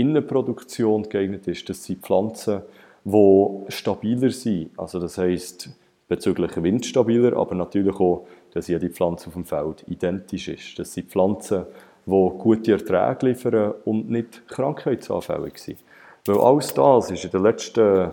Innenproduktion 0.00 1.08
geeignet 1.08 1.46
ist. 1.48 1.68
Das 1.68 1.84
sind 1.84 2.02
Pflanzen, 2.02 2.62
die 3.04 3.48
stabiler 3.68 4.30
sind. 4.30 4.70
Also 4.76 4.98
das 5.00 5.18
heißt 5.18 5.70
bezüglich 6.08 6.62
Wind 6.62 6.86
stabiler, 6.86 7.36
aber 7.36 7.54
natürlich 7.54 7.96
auch, 7.96 8.26
dass 8.52 8.68
jede 8.68 8.88
Pflanze 8.90 9.28
auf 9.28 9.34
dem 9.34 9.44
Feld 9.44 9.84
identisch 9.88 10.48
ist. 10.48 10.78
Das 10.78 10.94
sind 10.94 11.10
Pflanzen, 11.10 11.64
die 12.06 12.30
gute 12.38 12.72
Erträge 12.72 13.26
liefern 13.26 13.74
und 13.84 14.10
nicht 14.10 14.48
krankheitsanfällig 14.48 15.58
sind. 15.58 15.78
Weil 16.26 16.38
alles 16.38 16.74
das 16.74 17.10
ist 17.10 17.24
in 17.24 17.30
den 17.30 17.42
letzten 17.42 18.10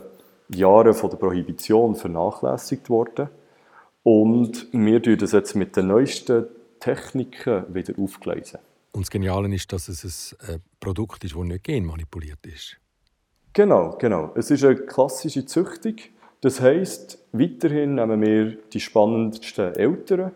Jahren 0.49 0.93
von 0.93 1.09
der 1.09 1.17
Prohibition 1.17 1.95
vernachlässigt 1.95 2.89
worden. 2.89 3.29
Und 4.03 4.67
wir 4.71 5.01
tun 5.01 5.17
das 5.17 5.31
jetzt 5.31 5.55
mit 5.55 5.75
den 5.75 5.87
neuesten 5.87 6.45
Techniken 6.79 7.63
wieder 7.73 7.93
aufgleisen. 7.97 8.59
Und 8.91 9.01
das 9.01 9.09
Geniale 9.09 9.53
ist, 9.53 9.73
dass 9.73 9.89
es 9.89 10.35
ein 10.47 10.55
äh, 10.55 10.59
Produkt 10.85 11.23
ist, 11.23 11.35
das 11.35 11.43
nicht 11.43 11.63
genmanipuliert 11.63 12.45
ist. 12.45 12.77
Genau, 13.53 13.95
genau. 13.97 14.31
Es 14.35 14.51
ist 14.51 14.63
eine 14.63 14.75
klassische 14.75 15.43
Züchtung. 15.45 15.95
Das 16.41 16.61
heisst, 16.61 17.17
weiterhin 17.31 17.95
nehmen 17.95 18.21
wir 18.21 18.57
die 18.71 18.79
spannendsten 18.79 19.73
Eltern 19.73 20.31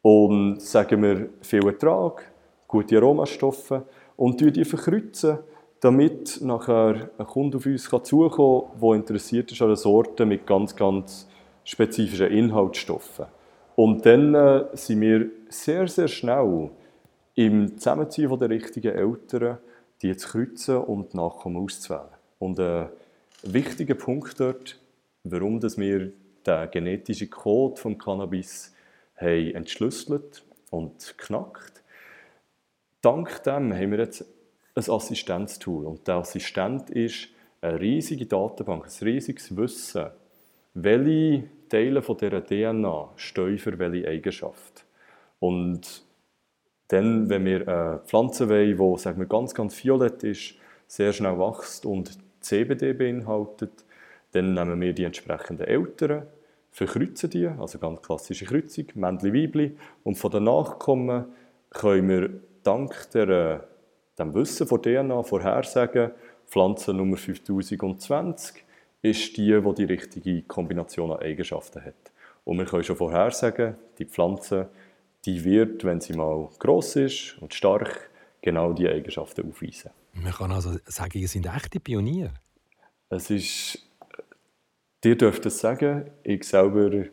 und 0.00 0.62
sagen 0.62 1.02
wir 1.02 1.28
viel 1.42 1.66
Ertrag, 1.66 2.32
gute 2.66 2.96
Aromastoffe 2.96 3.82
und 4.16 4.40
die 4.40 4.64
verkreuzen, 4.64 5.38
damit 5.80 6.40
nachher 6.40 7.10
ein 7.18 7.26
Kunde 7.26 7.58
auf 7.58 7.66
uns 7.66 7.82
zukommen 7.82 8.30
kann, 8.70 8.80
der 8.80 8.94
interessiert 8.94 9.52
ist 9.52 9.60
an 9.60 9.68
einer 9.68 9.76
Sorte 9.76 10.24
mit 10.24 10.46
ganz, 10.46 10.74
ganz 10.74 11.28
spezifischen 11.64 12.28
Inhaltsstoffen. 12.28 13.26
Und 13.76 14.06
dann 14.06 14.34
äh, 14.34 14.64
sind 14.72 15.02
wir 15.02 15.26
sehr, 15.50 15.86
sehr 15.86 16.08
schnell 16.08 16.70
im 17.34 17.76
Zusammenziehen 17.76 18.38
der 18.38 18.48
richtigen 18.48 18.94
Eltern, 18.94 19.58
die 20.02 20.16
zu 20.16 20.28
kreuzen 20.28 20.76
und 20.78 21.14
Nachkommen 21.14 21.56
auszuwählen. 21.62 22.10
Und 22.38 22.58
ein 22.58 22.88
wichtiger 23.42 23.94
Punkt 23.94 24.38
dort, 24.40 24.78
warum 25.24 25.60
dass 25.60 25.78
wir 25.78 26.12
den 26.46 26.70
genetischen 26.70 27.30
Code 27.30 27.80
vom 27.80 27.96
Cannabis 27.98 28.74
haben 29.16 29.54
entschlüsselt 29.54 30.44
und 30.70 31.16
knackt. 31.16 31.82
Dank 33.00 33.42
dem 33.44 33.72
haben 33.72 33.90
wir 33.92 33.98
jetzt 33.98 34.24
ein 34.74 34.90
Assistenztool. 34.90 35.86
Und 35.86 36.06
der 36.08 36.16
Assistent 36.16 36.90
ist 36.90 37.28
eine 37.60 37.80
riesige 37.80 38.26
Datenbank, 38.26 38.86
ein 38.86 39.06
riesiges 39.06 39.56
Wissen 39.56 40.10
welche 40.74 41.44
Teile 41.68 42.02
von 42.02 42.16
dieser 42.16 42.44
DNA 42.44 43.10
stehen 43.16 43.58
für 43.58 43.78
welche 43.78 44.08
Eigenschaft. 44.08 44.84
Und 45.38 46.02
dann, 46.92 47.30
wenn 47.30 47.46
wir 47.46 47.66
eine 47.66 48.00
Pflanze 48.04 48.50
wollen, 48.50 48.76
die 48.76 49.00
sagen 49.00 49.18
wir, 49.18 49.26
ganz, 49.26 49.54
ganz 49.54 49.82
violett 49.82 50.22
ist, 50.24 50.54
sehr 50.86 51.14
schnell 51.14 51.38
wächst 51.38 51.86
und 51.86 52.18
CBD 52.40 52.92
beinhaltet, 52.92 53.84
dann 54.32 54.52
nehmen 54.52 54.78
wir 54.78 54.92
die 54.92 55.04
entsprechenden 55.04 55.66
Eltern, 55.66 56.26
verkreuzen 56.70 57.30
die, 57.30 57.46
also 57.46 57.78
ganz 57.78 58.02
klassische 58.02 58.44
Kreuzung, 58.44 58.86
Männchen, 58.94 59.32
Weibli, 59.32 59.76
und 60.04 60.16
von 60.16 60.30
den 60.32 60.44
Nachkommen 60.44 61.24
können 61.70 62.08
wir 62.08 62.30
dank 62.62 63.10
der, 63.12 63.68
dem 64.18 64.34
Wissen 64.34 64.66
von 64.66 64.82
DNA 64.82 65.22
vorhersagen, 65.22 66.10
Pflanze 66.46 66.92
Nummer 66.92 67.16
5020 67.16 68.64
ist 69.00 69.36
die, 69.38 69.58
die 69.58 69.74
die 69.74 69.84
richtige 69.84 70.42
Kombination 70.42 71.10
an 71.10 71.20
Eigenschaften 71.20 71.82
hat. 71.82 71.94
Und 72.44 72.58
wir 72.58 72.66
können 72.66 72.84
schon 72.84 72.96
vorhersagen, 72.96 73.76
die 73.98 74.04
Pflanze, 74.04 74.68
die 75.24 75.44
wird, 75.44 75.84
wenn 75.84 76.00
sie 76.00 76.14
mal 76.14 76.48
gross 76.58 76.96
ist 76.96 77.36
und 77.40 77.54
stark, 77.54 78.10
genau 78.40 78.72
diese 78.72 78.90
Eigenschaften 78.90 79.48
aufweisen. 79.48 79.90
Man 80.14 80.32
kann 80.32 80.52
also 80.52 80.76
sagen, 80.86 81.18
ihr 81.18 81.28
seid 81.28 81.46
echte 81.46 81.80
Pioniere. 81.80 82.34
Es 83.08 83.30
ist, 83.30 83.78
ihr 85.04 85.16
dürft 85.16 85.46
es 85.46 85.58
sagen, 85.58 86.10
ich 86.22 86.44
selber 86.44 87.04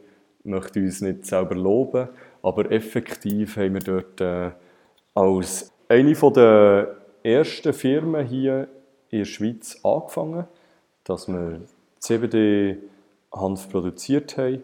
möchte 0.44 0.80
uns 0.80 1.02
nicht 1.02 1.26
selber 1.26 1.56
loben, 1.56 2.10
aber 2.42 2.72
effektiv 2.72 3.58
haben 3.58 3.74
wir 3.76 3.82
dort 3.82 4.22
äh, 4.22 4.52
als 5.14 5.72
eine 5.88 6.14
der 6.14 6.98
ersten 7.24 7.74
Firmen 7.74 8.26
hier 8.26 8.68
in 9.10 9.20
der 9.20 9.26
Schweiz 9.26 9.80
angefangen, 9.84 10.46
dass 11.04 11.28
wir 11.28 11.62
CBD-Hanf 12.00 13.70
produziert 13.70 14.38
haben. 14.38 14.64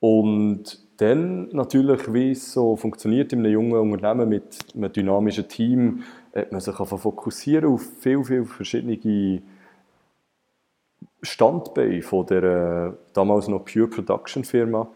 Und 0.00 0.83
dann 0.96 1.48
natürlich, 1.50 2.12
wie 2.12 2.32
es 2.32 2.52
so 2.52 2.76
funktioniert 2.76 3.32
in 3.32 3.40
einem 3.40 3.52
jungen 3.52 3.92
Unternehmen 3.92 4.28
mit 4.28 4.58
einem 4.74 4.92
dynamischen 4.92 5.48
Team, 5.48 6.04
hat 6.34 6.52
man 6.52 6.60
sich 6.60 6.74
fokussieren 6.74 7.72
auf 7.72 7.82
viele, 8.00 8.24
viele 8.24 8.44
verschiedene 8.44 9.42
Standbeine 11.22 12.02
von 12.02 12.26
der 12.26 12.94
damals 13.12 13.48
noch 13.48 13.64
Pure 13.64 13.88
Production 13.88 14.44
Firma. 14.44 14.88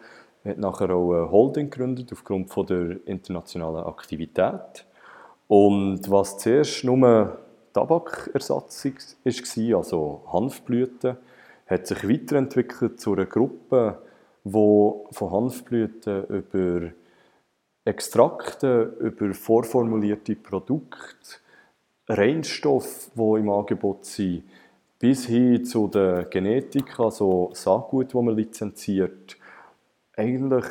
hat 0.45 0.59
nachher 0.59 0.91
auch 0.91 1.13
eine 1.13 1.31
Holding 1.31 1.71
gegründet 1.71 2.13
aufgrund 2.13 2.51
von 2.51 2.67
der 2.67 2.97
internationalen 3.07 3.85
Aktivität. 3.85 4.87
Und 5.47 6.11
was 6.11 6.39
zuerst 6.39 6.85
nur 6.85 7.39
Tabakersatz 7.73 8.85
war, 8.85 9.79
also 9.79 10.23
Hanfblüten, 10.33 11.17
hat 11.67 11.87
sich 11.87 12.09
weiterentwickelt 12.09 13.01
zu 13.01 13.13
einer 13.13 13.27
Gruppe, 13.27 13.99
wo 14.53 15.09
von 15.13 15.33
Hanfblüten 15.33 16.25
über 16.27 16.93
Extrakte, 17.85 18.97
über 19.01 19.33
vorformulierte 19.33 20.37
Produkte, 20.37 21.39
Reinstoffe, 22.09 23.11
die 23.15 23.41
im 23.41 23.51
Angebot 23.51 24.05
sind, 24.05 24.45
bis 24.99 25.27
hin 25.27 25.65
zu 25.65 25.89
der 25.89 26.25
Genetik, 26.25 26.99
also 26.99 27.51
Saatgut, 27.53 28.13
die 28.13 28.17
man 28.17 28.37
lizenziert, 28.37 29.37
eigentlich 30.17 30.65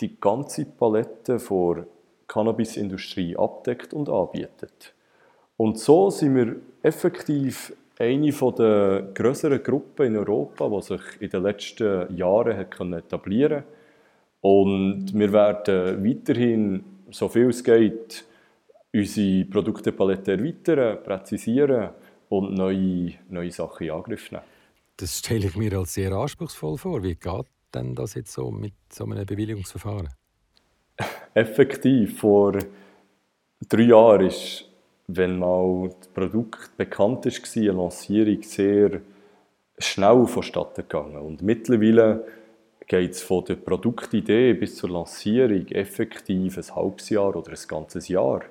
die 0.00 0.18
ganze 0.18 0.64
Palette 0.64 1.38
der 1.38 1.86
Cannabisindustrie 2.26 3.36
abdeckt 3.36 3.92
und 3.92 4.08
anbietet. 4.08 4.94
Und 5.56 5.78
so 5.78 6.10
sind 6.10 6.34
wir 6.34 6.56
effektiv 6.82 7.76
eine 7.98 8.32
der 8.32 9.08
größeren 9.14 9.62
Gruppen 9.62 10.06
in 10.06 10.16
Europa, 10.16 10.68
die 10.68 10.82
sich 10.82 11.00
in 11.20 11.30
den 11.30 11.42
letzten 11.42 12.16
Jahren 12.16 12.56
hat 12.56 12.80
etablieren 12.80 13.62
konnte. 13.62 13.74
Und 14.40 15.14
wir 15.14 15.32
werden 15.32 16.04
weiterhin, 16.04 16.84
so 17.10 17.28
viel 17.28 17.48
es 17.48 17.62
geht, 17.62 18.24
unsere 18.92 19.44
Produktepalette 19.46 20.32
erweitern, 20.32 21.02
präzisieren 21.02 21.90
und 22.28 22.54
neue, 22.54 23.14
neue 23.28 23.50
Sachen 23.50 23.86
in 23.86 23.92
Angriff 23.92 24.30
nehmen. 24.30 24.44
Das 24.96 25.18
stelle 25.18 25.46
ich 25.46 25.56
mir 25.56 25.72
als 25.78 25.94
sehr 25.94 26.12
anspruchsvoll 26.12 26.78
vor. 26.78 27.02
Wie 27.02 27.14
geht 27.14 27.46
denn 27.74 27.94
das 27.94 28.14
jetzt 28.14 28.32
so 28.32 28.50
mit 28.50 28.74
so 28.92 29.04
einem 29.04 29.26
Bewilligungsverfahren? 29.26 30.08
Effektiv. 31.34 32.18
Vor 32.18 32.58
drei 33.68 33.82
Jahren 33.82 34.26
ist, 34.26 34.68
wenn 35.06 35.38
mal 35.38 35.90
das 35.98 36.08
Produkt 36.08 36.76
bekannt 36.76 37.26
war, 37.26 37.62
eine 37.62 37.72
Lancierung 37.72 38.42
sehr 38.42 39.00
schnell 39.78 40.26
vonstatten 40.26 40.82
gegangen. 40.82 41.18
Und 41.18 41.42
mittlerweile 41.42 42.26
geht 42.86 43.12
es 43.12 43.22
von 43.22 43.44
der 43.44 43.56
Produktidee 43.56 44.54
bis 44.54 44.76
zur 44.76 44.90
Lancierung 44.90 45.66
effektiv 45.68 46.58
ein 46.58 46.76
halbes 46.76 47.10
Jahr 47.10 47.34
oder 47.34 47.50
ein 47.50 47.68
ganzes 47.68 48.08
Jahr, 48.08 48.42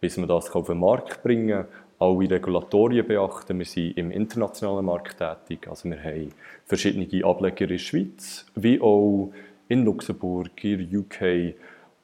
bis 0.00 0.16
man 0.16 0.28
das 0.28 0.50
auf 0.50 0.66
den 0.66 0.78
Markt 0.78 1.22
bringen 1.22 1.64
kann 1.64 1.66
alle 1.98 2.30
Regulatorien 2.30 3.06
beachten. 3.06 3.58
Wir 3.58 3.64
sind 3.64 3.96
im 3.96 4.10
internationalen 4.10 4.84
Markt 4.84 5.18
tätig. 5.18 5.66
Also 5.68 5.88
wir 5.88 6.02
haben 6.02 6.32
verschiedene 6.64 7.24
Ableger 7.24 7.62
in 7.62 7.68
der 7.68 7.78
Schweiz, 7.78 8.46
wie 8.54 8.80
auch 8.80 9.32
in 9.68 9.84
Luxemburg, 9.84 10.62
in 10.62 10.96
UK. 10.96 11.54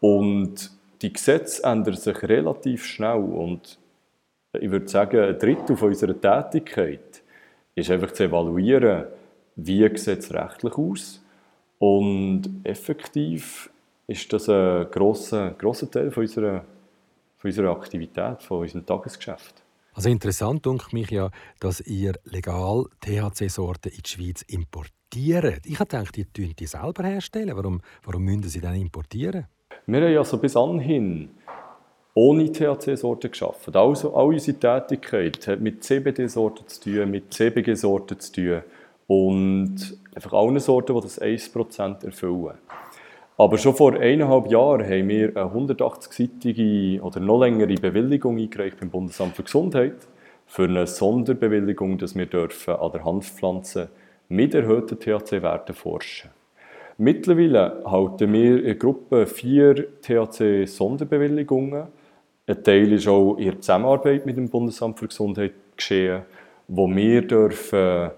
Und 0.00 0.71
die 1.02 1.12
Gesetze 1.12 1.64
ändern 1.64 1.97
sich 1.97 2.23
relativ 2.23 2.87
schnell. 2.87 3.23
Und 3.23 3.78
ich 4.61 4.71
würde 4.71 4.88
sagen, 4.88 5.21
ein 5.21 5.38
Drittel 5.38 5.76
unserer 5.88 6.21
Tätigkeit 6.21 7.23
ist 7.75 7.90
einfach 7.90 8.12
zu 8.12 8.25
evaluieren, 8.25 9.06
wie 9.56 9.88
sieht 9.97 10.18
es 10.18 10.32
rechtlich 10.32 10.75
aus. 10.75 11.25
Und 11.78 12.61
effektiv 12.64 13.71
ist 14.06 14.32
das 14.32 14.49
ein 14.49 14.90
grosser, 14.90 15.52
grosser 15.52 15.90
Teil 15.90 16.11
von 16.11 16.23
unserer, 16.23 16.64
von 17.38 17.49
unserer 17.49 17.71
Aktivität, 17.71 18.42
von 18.42 18.61
unserem 18.61 18.85
Tagesgeschäft. 18.85 19.62
Also 19.94 20.09
interessant 20.09 20.64
denke 20.64 20.87
mich 20.92 21.11
ja, 21.11 21.30
dass 21.61 21.80
ihr 21.80 22.14
legal 22.25 22.87
THC-Sorten 23.00 23.92
in 23.92 24.02
die 24.02 24.09
Schweiz 24.09 24.42
importiert. 24.42 25.66
Ich 25.66 25.78
gedacht, 25.78 26.16
ihr 26.16 26.26
könnt 26.35 26.61
die 26.61 26.66
selber 26.66 27.04
herstellen. 27.04 27.56
Warum, 27.56 27.82
warum 28.04 28.23
müssen 28.23 28.44
sie 28.44 28.61
dann 28.61 28.75
importieren? 28.75 29.47
Wir 29.87 30.02
haben 30.02 30.12
ja 30.12 30.25
so 30.25 30.38
bis 30.38 30.56
anhin 30.56 31.31
ohne 32.14 32.53
THC-Sorten 32.53 33.31
geschaffen. 33.31 33.75
Also 33.75 34.14
all 34.14 34.27
unsere 34.27 34.59
Tätigkeit 34.59 35.46
hat 35.46 35.61
mit 35.61 35.83
CBD-Sorten 35.83 36.68
zu 36.68 36.81
tun, 36.81 37.11
mit 37.11 37.33
CBG-Sorten 37.33 38.20
zu 38.20 38.33
tun 38.33 38.62
und 39.07 39.98
einfach 40.14 40.33
allen 40.33 40.59
Sorten, 40.59 40.94
die 40.94 41.01
das 41.01 41.20
1% 41.20 42.05
erfüllen. 42.05 42.55
Aber 43.38 43.59
schon 43.59 43.75
vor 43.75 43.94
eineinhalb 43.94 44.51
Jahren 44.51 44.85
haben 44.85 45.09
wir 45.09 45.37
eine 45.37 45.51
180-seitige 45.51 47.01
oder 47.01 47.18
noch 47.18 47.40
längere 47.40 47.75
Bewilligung 47.75 48.38
eingereicht 48.38 48.79
beim 48.79 48.90
Bundesamt 48.90 49.35
für 49.35 49.42
Gesundheit 49.42 49.96
für 50.46 50.64
eine 50.64 50.87
Sonderbewilligung, 50.87 51.96
dass 51.96 52.14
wir 52.14 52.27
dürfen 52.27 52.75
an 52.75 52.92
der 52.92 53.05
Hanfpflanze 53.07 53.88
mit 54.29 54.55
erhöhten 54.55 55.01
THC-Werten 55.01 55.75
forschen. 55.75 56.31
Mittlerweile 56.98 57.83
halten 57.87 58.33
wir 58.35 58.62
in 58.64 58.79
Gruppe 58.79 59.27
vier 59.27 59.88
THC-Sonderbewilligungen. 60.03 61.87
Ein 62.52 62.62
Teil 62.62 62.92
ist 62.92 63.08
auch 63.08 63.36
in 63.38 63.62
Zusammenarbeit 63.62 64.26
mit 64.26 64.36
dem 64.36 64.50
Bundesamt 64.50 64.98
für 64.98 65.08
Gesundheit 65.08 65.54
geschehen, 65.74 66.20
wo 66.68 66.86
wir 66.86 67.26
dürfen 67.26 68.10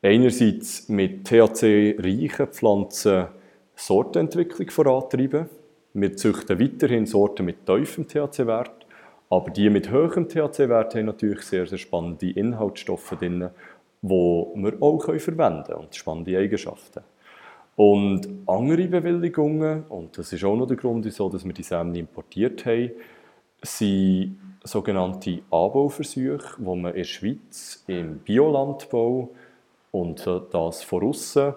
einerseits 0.00 0.88
mit 0.88 1.24
THC-reichen 1.24 2.46
Pflanzen 2.46 3.26
Sortenentwicklung 3.74 4.70
vorantreiben. 4.70 5.48
Wir 5.94 6.16
züchten 6.16 6.60
weiterhin 6.60 7.06
Sorten 7.06 7.44
mit 7.44 7.66
tiefem 7.66 8.06
THC-Wert, 8.06 8.86
aber 9.28 9.50
die 9.50 9.68
mit 9.68 9.90
hohem 9.90 10.28
THC-Wert 10.28 10.94
haben 10.94 11.06
natürlich 11.06 11.42
sehr, 11.42 11.66
sehr 11.66 11.78
spannende 11.78 12.30
Inhaltsstoffe 12.30 13.16
drin, 13.18 13.48
die 14.00 14.08
wir 14.08 14.80
auch 14.80 15.02
verwenden 15.02 15.64
können 15.64 15.80
und 15.80 15.96
spannende 15.96 16.38
Eigenschaften. 16.38 17.00
Und 17.74 18.28
andere 18.46 18.86
Bewilligungen, 18.86 19.82
und 19.88 20.16
das 20.16 20.32
ist 20.32 20.44
auch 20.44 20.54
noch 20.54 20.68
der 20.68 20.76
Grund, 20.76 21.04
wieso 21.04 21.32
wir 21.32 21.52
die 21.52 21.64
Samen 21.64 21.96
importiert 21.96 22.64
haben, 22.64 22.92
sind 23.62 24.38
sogenannte 24.64 25.40
Anbauversuche, 25.50 26.56
wo 26.58 26.74
man 26.74 26.92
in 26.92 26.98
der 26.98 27.04
Schweiz 27.04 27.84
im 27.86 28.18
Biolandbau 28.18 29.30
und 29.90 30.26
das 30.52 30.82
von 30.82 31.04
außen 31.04 31.54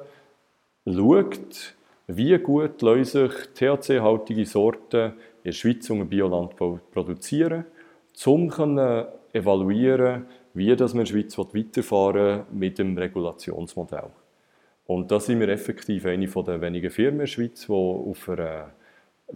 schaut, 0.86 1.76
wie 2.08 2.38
gut 2.38 2.80
sich 2.80 3.32
THC-haltige 3.54 4.46
Sorten 4.46 5.14
in 5.44 5.46
der 5.46 5.52
Schweiz 5.52 5.90
und 5.90 6.02
im 6.02 6.10
Biolandbau 6.10 6.80
produzieren, 6.92 7.66
um 8.26 8.50
zu 8.50 9.08
evaluieren, 9.34 10.26
wie 10.54 10.68
wir 10.68 10.80
in 10.80 10.98
der 10.98 11.06
Schweiz 11.06 11.38
weiterfahren 11.38 12.44
mit 12.52 12.80
dem 12.80 12.98
Regulationsmodell. 12.98 14.10
Und 14.88 15.12
da 15.12 15.20
sind 15.20 15.40
wir 15.40 15.50
effektiv 15.50 16.06
eine 16.06 16.28
der 16.28 16.62
wenigen 16.62 16.92
Firmen 16.92 17.14
in 17.14 17.20
der 17.20 17.28
Schweiz, 17.28 17.66
die 17.66 17.74
auf 17.74 18.30
einer 18.30 18.72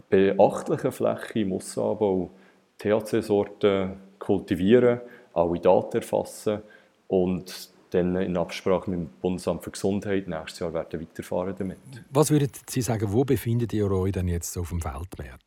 beachtlichen 0.10 0.92
Fläche 0.92 1.40
im 1.40 1.54
Aussanbau 1.54 2.30
THC-Sorten 2.80 3.94
kultivieren, 4.18 5.02
alle 5.34 5.60
Daten 5.60 5.98
erfassen 5.98 6.60
und 7.08 7.70
dann 7.92 8.16
in 8.18 8.38
Absprache 8.38 8.90
mit 8.90 9.00
dem 9.00 9.10
Bundesamt 9.22 9.64
für 9.64 9.72
Gesundheit 9.72 10.28
nächstes 10.28 10.60
Jahr 10.60 10.74
werden 10.74 11.02
weiterfahren 11.02 11.56
damit. 11.58 11.78
Was 12.12 12.30
würden 12.32 12.50
Sie 12.68 12.82
sagen, 12.82 13.12
wo 13.12 13.24
befindet 13.24 13.74
ihr 13.74 13.90
euch 13.92 14.12
denn 14.12 14.28
jetzt 14.28 14.58
auf 14.58 14.70
dem 14.70 14.84
Weltmarkt? 14.84 15.44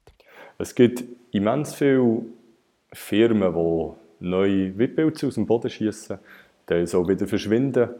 Es 0.59 0.75
gibt 0.75 1.05
immens 1.31 1.75
viele 1.75 2.23
Firmen, 2.92 3.55
die 3.55 4.27
neue 4.27 4.77
Wildpilze 4.77 5.29
aus 5.29 5.35
dem 5.35 5.47
Boden 5.47 5.71
schießen, 5.71 6.18
die 6.68 6.87
so 6.87 7.09
wieder 7.09 7.27
verschwinden. 7.27 7.90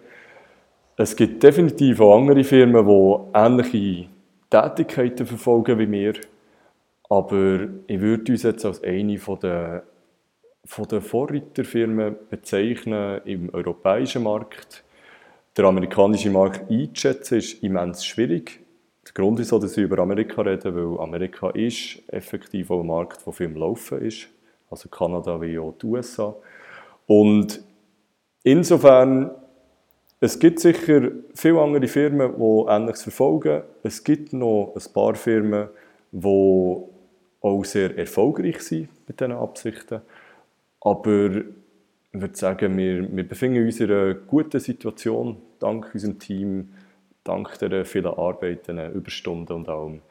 Es 0.97 1.17
gibt 1.17 1.43
definitiv 1.43 2.01
auch 2.01 2.19
andere 2.19 2.45
Firmen, 2.45 2.87
die 2.87 3.39
ähnliche 3.39 4.09
Tätigkeiten 4.51 5.27
verfolgen 5.27 5.79
wie 5.79 5.91
wir. 5.91 6.15
Aber 7.13 7.69
ich 7.89 8.01
würde 8.01 8.33
uns 8.33 8.43
jetzt 8.43 8.65
als 8.65 8.83
eine 8.83 9.19
der 9.43 9.83
von 10.65 10.89
den 10.89 11.03
Vorreiterfirmen 11.03 12.17
bezeichnen 12.31 13.21
im 13.27 13.53
europäischen 13.53 14.23
Markt. 14.23 14.83
Der 15.55 15.67
amerikanische 15.67 16.31
Markt 16.31 16.71
einzuschätzen 16.71 17.37
ist 17.37 17.63
immens 17.63 18.07
schwierig. 18.07 18.61
Der 19.05 19.13
Grund 19.13 19.41
ist, 19.41 19.53
dass 19.53 19.77
ich 19.77 19.85
über 19.85 19.99
Amerika 19.99 20.41
rede, 20.41 20.75
weil 20.75 20.99
Amerika 21.01 21.51
ist 21.51 22.03
effektiv 22.09 22.71
auch 22.71 22.81
ein 22.81 22.87
Markt, 22.87 23.27
der 23.27 23.33
viel 23.35 23.47
im 23.47 23.57
Laufen 23.57 24.01
ist. 24.01 24.29
Also 24.71 24.89
Kanada 24.89 25.39
wie 25.39 25.59
auch 25.59 25.75
die 25.83 25.87
USA. 25.87 26.35
Und 27.07 27.63
insofern, 28.43 29.33
es 30.19 30.39
gibt 30.39 30.61
sicher 30.61 31.11
viele 31.35 31.61
andere 31.61 31.89
Firmen, 31.89 32.33
die 32.39 32.71
Ähnliches 32.71 33.03
verfolgen. 33.03 33.65
Es 33.83 34.03
gibt 34.03 34.33
noch 34.33 34.73
ein 34.75 34.93
paar 34.95 35.15
Firmen, 35.15 35.69
die 36.11 36.93
auch 37.43 37.65
sehr 37.65 37.97
erfolgreich 37.99 38.61
sind 38.61 38.89
mit 39.07 39.21
diesen 39.21 39.33
Absichten. 39.33 40.01
Aber 40.81 41.37
ich 41.37 42.21
würde 42.21 42.37
sagen, 42.37 42.77
wir, 42.77 43.15
wir 43.15 43.29
befinden 43.29 43.65
uns 43.65 43.81
in 43.81 43.91
einer 43.91 44.15
guten 44.15 44.61
Situation, 44.61 45.37
dank 45.59 45.91
unserem 45.93 46.19
Team, 46.19 46.73
dank 47.25 47.59
der 47.59 47.85
vielen 47.85 48.07
Arbeiten, 48.07 48.79
Überstunden 48.93 49.57
und 49.57 49.69
allem, 49.69 50.03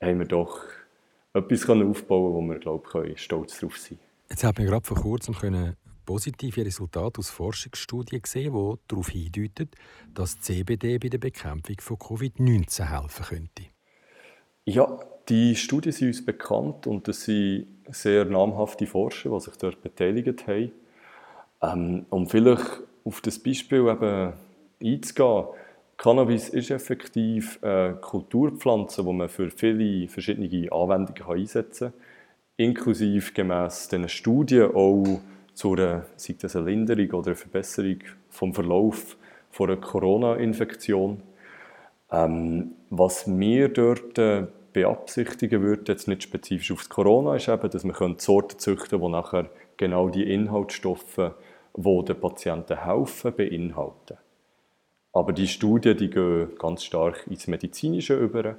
haben 0.00 0.18
wir 0.18 0.26
doch 0.26 0.60
etwas 1.32 1.68
aufbauen 1.68 2.34
wo 2.34 2.40
wir, 2.42 2.58
glaube 2.58 3.08
ich, 3.08 3.22
stolz 3.22 3.58
darauf 3.58 3.76
sein 3.78 3.98
Jetzt 4.30 4.44
haben 4.44 4.58
wir 4.58 4.66
gerade 4.66 4.86
vor 4.86 4.96
kurzem 4.96 5.34
können 5.34 5.76
positive 6.04 6.64
Resultate 6.64 7.18
aus 7.18 7.30
Forschungsstudien 7.30 8.22
gesehen, 8.22 8.52
die 8.52 8.74
darauf 8.88 9.08
hindeuten, 9.08 9.70
dass 10.12 10.40
CBD 10.40 10.98
bei 10.98 11.08
der 11.08 11.18
Bekämpfung 11.18 11.76
von 11.80 11.96
Covid-19 11.96 12.84
helfen 12.84 13.24
könnte. 13.24 13.64
Ja, 14.66 14.98
die 15.28 15.56
Studien 15.56 15.92
sind 15.92 16.08
uns 16.08 16.24
bekannt 16.24 16.86
und 16.86 17.08
es 17.08 17.24
sind 17.24 17.66
sehr 17.90 18.24
namhafte 18.24 18.86
Forscher, 18.86 19.30
die 19.30 19.40
sich 19.40 19.56
dort 19.56 19.82
beteiligt 19.82 20.46
haben. 20.46 20.72
Ähm, 21.62 22.06
um 22.10 22.26
vielleicht 22.26 22.82
auf 23.04 23.20
das 23.20 23.38
Beispiel 23.38 23.88
eben 23.88 24.32
einzugehen, 24.82 25.44
Cannabis 25.96 26.48
ist 26.48 26.70
effektiv 26.70 27.58
eine 27.62 27.94
Kulturpflanze, 27.94 29.04
die 29.04 29.12
man 29.12 29.28
für 29.28 29.50
viele 29.50 30.08
verschiedene 30.08 30.72
Anwendungen 30.72 31.40
einsetzen 31.40 31.92
kann, 31.92 32.00
inklusive 32.56 33.32
gemäss 33.32 33.88
diesen 33.88 34.08
Studien 34.08 34.74
auch 34.74 35.20
zu 35.54 35.74
einer, 35.74 36.06
sei 36.16 36.34
das 36.40 36.56
eine 36.56 36.66
Linderung 36.66 37.10
oder 37.20 37.28
eine 37.28 37.36
Verbesserung 37.36 37.98
vom 38.28 38.52
Verlauf 38.52 39.16
von 39.50 39.70
einer 39.70 39.80
Corona-Infektion. 39.80 41.22
Ähm, 42.10 42.72
was 42.90 43.26
wir 43.26 43.68
dort 43.68 44.18
äh, 44.18 44.46
beabsichtigen 44.74 45.62
würden, 45.62 45.86
jetzt 45.88 46.08
nicht 46.08 46.24
spezifisch 46.24 46.72
auf 46.72 46.80
das 46.80 46.90
Corona, 46.90 47.36
ist 47.36 47.48
eben, 47.48 47.70
dass 47.70 47.84
wir 47.84 48.14
Sorten 48.18 48.58
züchten 48.58 49.00
können, 49.00 49.04
die 49.04 49.08
nachher 49.08 49.50
genau 49.78 50.10
die 50.10 50.30
Inhaltsstoffe, 50.30 51.32
die 51.76 52.04
den 52.04 52.20
Patienten 52.20 52.84
helfen, 52.84 53.34
beinhalten. 53.34 54.18
Aber 55.12 55.32
die 55.32 55.46
Studien 55.46 55.96
die 55.96 56.10
gehen 56.10 56.50
ganz 56.58 56.84
stark 56.84 57.26
ins 57.28 57.46
Medizinische 57.46 58.16
über. 58.16 58.56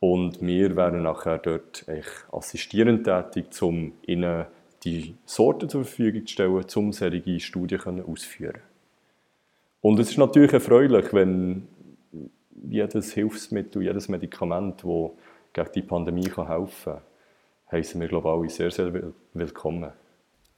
Und 0.00 0.40
wir 0.40 0.76
wären 0.76 1.02
nachher 1.02 1.38
dort 1.38 1.84
assistierend 2.30 3.04
tätig, 3.04 3.46
um 3.62 3.94
ihnen 4.06 4.46
die 4.84 5.16
Sorten 5.24 5.68
zur 5.68 5.84
Verfügung 5.84 6.26
zu 6.26 6.32
stellen, 6.34 6.64
um 6.76 6.92
solche 6.92 7.40
Studien 7.40 8.04
auszuführen. 8.04 8.60
Und 9.80 9.98
es 9.98 10.10
ist 10.10 10.18
natürlich 10.18 10.52
erfreulich, 10.52 11.12
wenn 11.12 11.66
jedes 12.68 13.12
Hilfsmittel, 13.12 13.82
jedes 13.82 14.08
Medikament, 14.08 14.82
das 14.84 15.10
gegen 15.52 15.72
die 15.74 15.82
Pandemie 15.82 16.30
helfen 16.30 16.68
kann, 16.84 17.00
heißen 17.70 18.00
wir, 18.00 18.08
glaube 18.08 18.28
ich, 18.28 18.32
alle 18.32 18.50
sehr, 18.50 18.70
sehr 18.70 19.12
willkommen. 19.34 19.92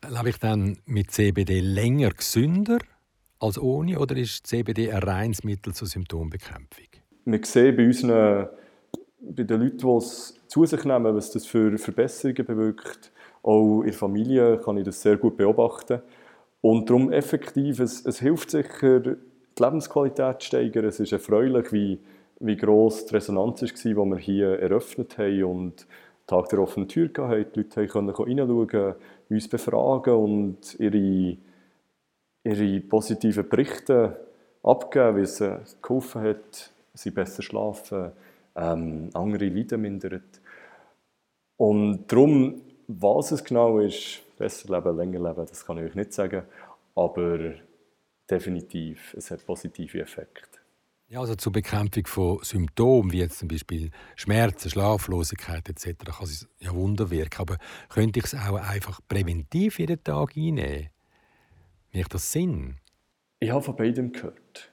Lebe 0.09 0.29
ich 0.31 0.39
dann 0.39 0.79
mit 0.87 1.11
CBD 1.11 1.61
länger 1.61 2.11
gesünder 2.11 2.79
als 3.39 3.59
ohne 3.59 3.99
oder 3.99 4.17
ist 4.17 4.47
CBD 4.47 4.93
ein 4.93 5.03
reines 5.03 5.45
Mittel 5.45 5.75
zur 5.75 5.89
Symptombekämpfung? 5.89 6.87
Wir 7.25 7.41
sehen 7.45 7.77
bei, 7.77 7.87
unseren, 7.87 8.49
bei 9.21 9.43
den 9.43 9.61
Leuten, 9.61 9.79
die 9.79 9.97
es 9.97 10.41
zu 10.49 10.65
sich 10.65 10.85
nehmen, 10.85 11.15
was 11.15 11.31
das 11.31 11.47
für 11.47 11.77
Verbesserungen 11.79 12.47
bewirkt. 12.47 13.13
Auch 13.43 13.81
in 13.81 13.87
der 13.87 13.95
Familie 13.95 14.59
kann 14.59 14.77
ich 14.79 14.85
das 14.85 15.01
sehr 15.01 15.17
gut 15.17 15.37
beobachten. 15.37 16.01
Und 16.61 16.89
darum 16.89 17.13
effektiv, 17.13 17.81
es, 17.81 18.05
es 18.05 18.21
hilft 18.21 18.51
sicher, 18.51 19.01
die 19.01 19.17
Lebensqualität 19.59 20.43
zu 20.43 20.47
steigern. 20.47 20.85
Es 20.85 21.01
ist 21.01 21.13
erfreulich, 21.13 21.73
wie, 21.73 21.99
wie 22.41 22.57
gross 22.57 23.07
die 23.07 23.15
Resonanz 23.15 23.63
war, 23.63 23.69
die 23.69 23.95
wir 23.95 24.19
hier 24.19 24.59
eröffnet 24.59 25.19
haben 25.19 25.45
und 25.45 25.87
Tag 26.27 26.49
der 26.49 26.61
offenen 26.61 26.89
Tür 26.89 27.11
hatten. 27.29 27.53
Die 27.55 27.61
Leute 27.61 27.87
konnten 27.87 28.11
reinschauen, 28.11 28.95
uns 29.29 29.49
befragen 29.49 30.15
und 30.15 30.79
ihre 30.79 31.37
ihre 32.45 32.81
positiven 32.81 33.49
Berichte 33.49 34.17
abgeben, 34.63 35.17
wie 35.17 35.23
es 35.23 35.43
geholfen 35.83 36.23
hat, 36.23 36.71
sie 36.95 37.11
besser 37.11 37.43
schlafen, 37.43 38.13
ähm, 38.57 39.11
andere 39.15 39.49
Leiden 39.49 39.81
mindert. 39.81 40.41
Und 41.57 42.07
darum, 42.09 42.63
was 42.89 43.33
es 43.33 43.45
genau 43.45 43.79
ist, 43.79 44.23
besser 44.39 44.75
leben, 44.75 44.97
länger 44.97 45.29
leben, 45.29 45.47
das 45.47 45.65
kann 45.65 45.79
ich 45.79 45.85
euch 45.85 45.95
nicht 45.95 46.13
sagen, 46.13 46.43
aber 46.95 47.55
definitiv, 48.29 49.15
es 49.15 49.31
hat 49.31 49.45
positive 49.45 50.01
Effekte. 50.01 50.60
Ja, 51.13 51.19
also 51.19 51.35
zur 51.35 51.51
Bekämpfung 51.51 52.07
von 52.07 52.39
Symptomen, 52.45 53.11
wie 53.11 53.19
jetzt 53.19 53.41
zum 53.41 53.49
Beispiel 53.49 53.91
Schmerzen, 54.15 54.71
Schlaflosigkeit 54.71 55.69
etc., 55.69 56.05
kann 56.05 56.23
es 56.23 56.47
ja 56.61 56.73
Wunder 56.73 57.11
wirken. 57.11 57.41
Aber 57.41 57.57
könnte 57.89 58.21
ich 58.21 58.27
es 58.27 58.35
auch 58.37 58.55
einfach 58.55 59.01
präventiv 59.09 59.81
jeden 59.81 60.05
Tag 60.05 60.37
einnehmen? 60.37 60.91
Macht 61.93 62.15
das 62.15 62.31
Sinn? 62.31 62.77
Ich 63.41 63.51
habe 63.51 63.61
von 63.61 63.75
beidem 63.75 64.13
gehört. 64.13 64.71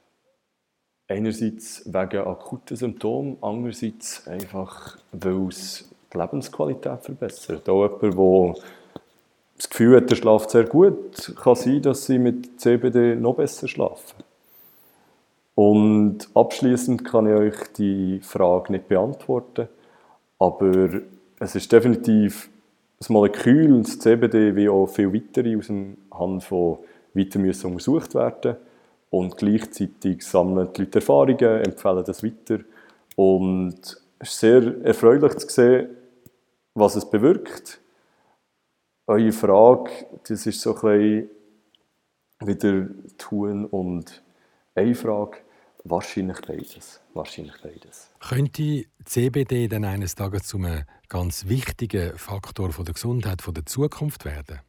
Einerseits 1.08 1.84
wegen 1.88 2.28
akuten 2.28 2.78
Symptomen, 2.78 3.38
andererseits 3.42 4.28
einfach, 4.28 5.00
weil 5.14 5.48
es 5.48 5.90
die 6.14 6.20
Lebensqualität 6.20 7.04
verbessert. 7.04 7.68
Auch 7.68 8.00
jemand, 8.04 8.56
der 8.56 8.64
das 9.56 9.70
Gefühl 9.72 9.98
hat, 9.98 10.12
er 10.12 10.16
schlaft 10.16 10.52
sehr 10.52 10.66
gut, 10.66 11.36
kann 11.36 11.56
sein, 11.56 11.82
dass 11.82 12.06
sie 12.06 12.20
mit 12.20 12.62
CBD 12.62 13.16
noch 13.16 13.38
besser 13.38 13.68
schlafen. 13.68 14.27
Und 15.58 16.30
abschließend 16.36 17.04
kann 17.04 17.26
ich 17.26 17.34
euch 17.34 17.74
die 17.80 18.20
Frage 18.22 18.74
nicht 18.74 18.88
beantworten, 18.88 19.68
aber 20.38 21.02
es 21.40 21.56
ist 21.56 21.72
definitiv 21.72 22.52
das 23.00 23.10
Molekül, 23.10 23.82
das 23.82 23.98
CBD, 23.98 24.56
wie 24.56 24.70
auch 24.70 24.86
viel 24.86 25.12
weitere 25.12 25.58
aus 25.58 25.66
dem 25.66 25.98
Hand 26.14 26.44
von 26.44 26.78
weiter 27.16 27.40
müssen 27.40 27.72
untersucht 27.72 28.14
werden. 28.14 28.58
Und 29.10 29.36
gleichzeitig 29.36 30.24
sammeln 30.24 30.70
die 30.78 30.82
Leute 30.82 31.00
Erfahrungen, 31.00 31.64
empfehlen 31.64 32.04
das 32.06 32.24
weiter. 32.24 32.60
Und 33.16 33.80
es 34.20 34.30
ist 34.30 34.40
sehr 34.40 34.86
erfreulich 34.86 35.38
zu 35.38 35.50
sehen, 35.50 35.90
was 36.76 36.96
es 36.96 37.10
bewirkt. 37.10 37.82
Eure 39.08 39.32
Frage, 39.32 39.90
das 40.28 40.46
ist 40.46 40.62
so 40.62 40.76
ein 40.76 40.82
bisschen 40.82 41.30
wieder 42.42 42.88
tun 43.18 43.66
und 43.66 44.22
eine 44.76 44.94
Frage, 44.94 45.38
wahrscheinlich 45.84 46.42
beides. 46.42 47.00
Wahrscheinlich 47.14 47.56
beides. 47.62 48.10
Könnte 48.20 48.86
CBD 49.06 49.68
dann 49.68 49.86
eines 49.86 50.16
Tages 50.16 50.44
zu 50.44 50.58
einem 50.58 50.84
ganz 51.10 51.48
wichtigen 51.48 52.18
Faktor 52.18 52.70
der 52.70 52.94
Gesundheit 52.94 53.42
der 53.46 53.66
Zukunft 53.66 54.26
werden? 54.26 54.60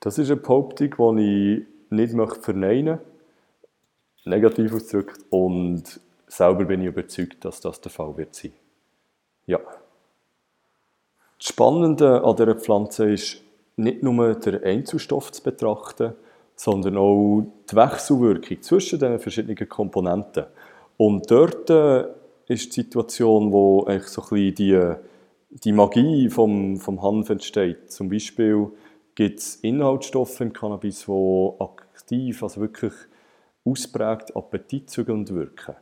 Das 0.00 0.18
ist 0.18 0.30
eine 0.30 0.40
Behauptung, 0.40 1.16
die 1.16 1.58
ich 1.58 1.66
nicht 1.90 2.14
möchte 2.14 2.40
verneinen 2.40 2.98
möchte, 2.98 3.04
negativ 4.24 4.72
ausgedrückt. 4.74 5.20
Und 5.30 6.00
selber 6.26 6.64
bin 6.64 6.82
ich 6.82 6.88
überzeugt, 6.88 7.44
dass 7.44 7.60
das 7.60 7.80
der 7.80 7.90
Fall 7.90 8.16
wird 8.16 8.34
sein. 8.34 8.52
Ja. 9.46 9.60
Das 11.38 11.48
Spannende 11.48 12.22
an 12.22 12.36
dieser 12.36 12.54
Pflanze 12.54 13.12
ist, 13.12 13.42
nicht 13.76 14.02
nur 14.02 14.34
der 14.34 14.62
Einzelstoff 14.62 15.32
zu 15.32 15.42
betrachten, 15.42 16.14
sondern 16.56 16.96
auch 16.96 17.44
die 17.70 17.76
Wechselwirkung 17.76 18.62
zwischen 18.62 18.98
den 18.98 19.18
verschiedenen 19.18 19.68
Komponenten. 19.68 20.44
Und 20.96 21.30
dort 21.30 21.68
äh, 21.70 22.04
ist 22.46 22.76
die 22.76 22.82
Situation, 22.82 23.52
wo 23.52 23.84
eigentlich 23.84 24.08
so 24.08 24.22
ein 24.22 24.28
bisschen 24.28 24.54
die, 24.54 24.94
die 25.50 25.72
Magie 25.72 26.28
vom, 26.30 26.76
vom 26.76 27.02
Hanf 27.02 27.30
entsteht. 27.30 27.90
Zum 27.90 28.08
Beispiel 28.08 28.68
gibt 29.14 29.40
es 29.40 29.56
Inhaltsstoffe 29.56 30.40
im 30.40 30.52
Cannabis, 30.52 31.06
die 31.06 31.50
aktiv, 31.58 32.42
also 32.42 32.60
wirklich 32.60 32.92
ausprägt 33.64 34.36
appetitzügelnd 34.36 35.34
wirken. 35.34 35.76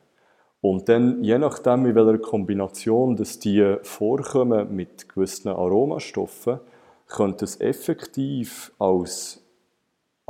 Und 0.60 0.88
dann, 0.88 1.24
je 1.24 1.38
nachdem, 1.38 1.86
in 1.86 1.94
welcher 1.96 2.18
Kombination 2.18 3.16
dass 3.16 3.40
die 3.40 3.78
vorkommen 3.82 4.74
mit 4.74 5.08
gewissen 5.08 5.48
Aromastoffen, 5.48 6.60
könnte 7.08 7.44
es 7.44 7.60
effektiv 7.60 8.72
als, 8.78 9.41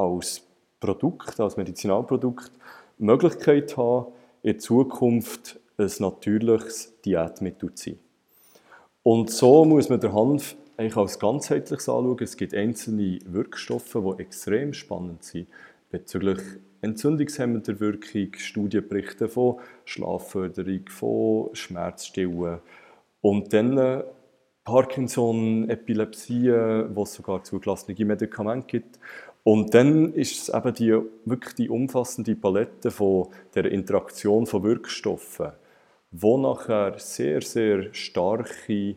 als 0.02 0.42
Produkt, 0.80 1.38
als 1.40 1.56
Medizinalprodukt 1.56 2.50
Möglichkeit 2.98 3.76
haben, 3.76 4.12
in 4.42 4.58
Zukunft 4.58 5.58
ein 5.78 5.90
natürliches 5.98 7.00
Diätmittel 7.04 7.74
zu 7.74 7.90
sein. 7.90 7.98
Und 9.02 9.30
so 9.30 9.64
muss 9.64 9.88
man 9.88 10.00
der 10.00 10.12
Hanf 10.12 10.56
eigentlich 10.76 10.96
als 10.96 11.18
ganzheitliches 11.18 11.88
anschauen. 11.88 12.18
Es 12.20 12.36
gibt 12.36 12.54
einzelne 12.54 13.18
Wirkstoffe, 13.26 13.96
die 13.96 14.22
extrem 14.22 14.72
spannend 14.72 15.24
sind 15.24 15.48
bezüglich 15.90 16.38
entzündungshemmender 16.80 17.78
Wirkung, 17.78 18.34
Studienberichte 18.36 19.28
von 19.28 19.60
Schlafförderung, 19.84 20.88
von 20.88 21.54
Schmerzstillen 21.54 22.58
und 23.20 23.52
dann 23.52 23.78
äh, 23.78 24.02
Parkinson, 24.64 25.68
Epilepsie, 25.68 26.50
wo 26.94 27.02
es 27.02 27.14
sogar 27.14 27.42
zugelassene 27.44 28.04
Medikamente 28.04 28.66
gibt. 28.66 28.98
Und 29.44 29.74
dann 29.74 30.12
ist 30.14 30.48
es 30.48 30.55
eben 30.55 30.74
die, 30.74 30.96
wirklich 31.24 31.55
die 31.55 31.68
umfassende 31.68 32.37
Palette 32.37 32.90
von 32.90 33.28
der 33.55 33.66
Interaktion 33.66 34.46
von 34.46 34.62
Wirkstoffen, 34.62 35.52
wo 36.12 36.38
nachher 36.38 36.98
sehr, 36.98 37.42
sehr 37.42 37.92
starke 37.92 38.96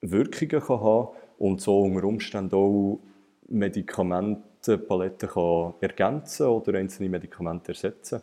Wirkungen 0.00 0.60
kann 0.60 0.80
haben 0.80 1.08
und 1.38 1.60
so 1.60 1.82
unter 1.82 2.04
Umständen 2.04 2.54
auch 2.54 3.00
Medikamentenpaletten 3.48 5.28
kann 5.28 5.74
ergänzen 5.80 6.46
oder 6.46 6.78
einzelne 6.78 7.08
Medikamente 7.08 7.68
ersetzen. 7.72 8.22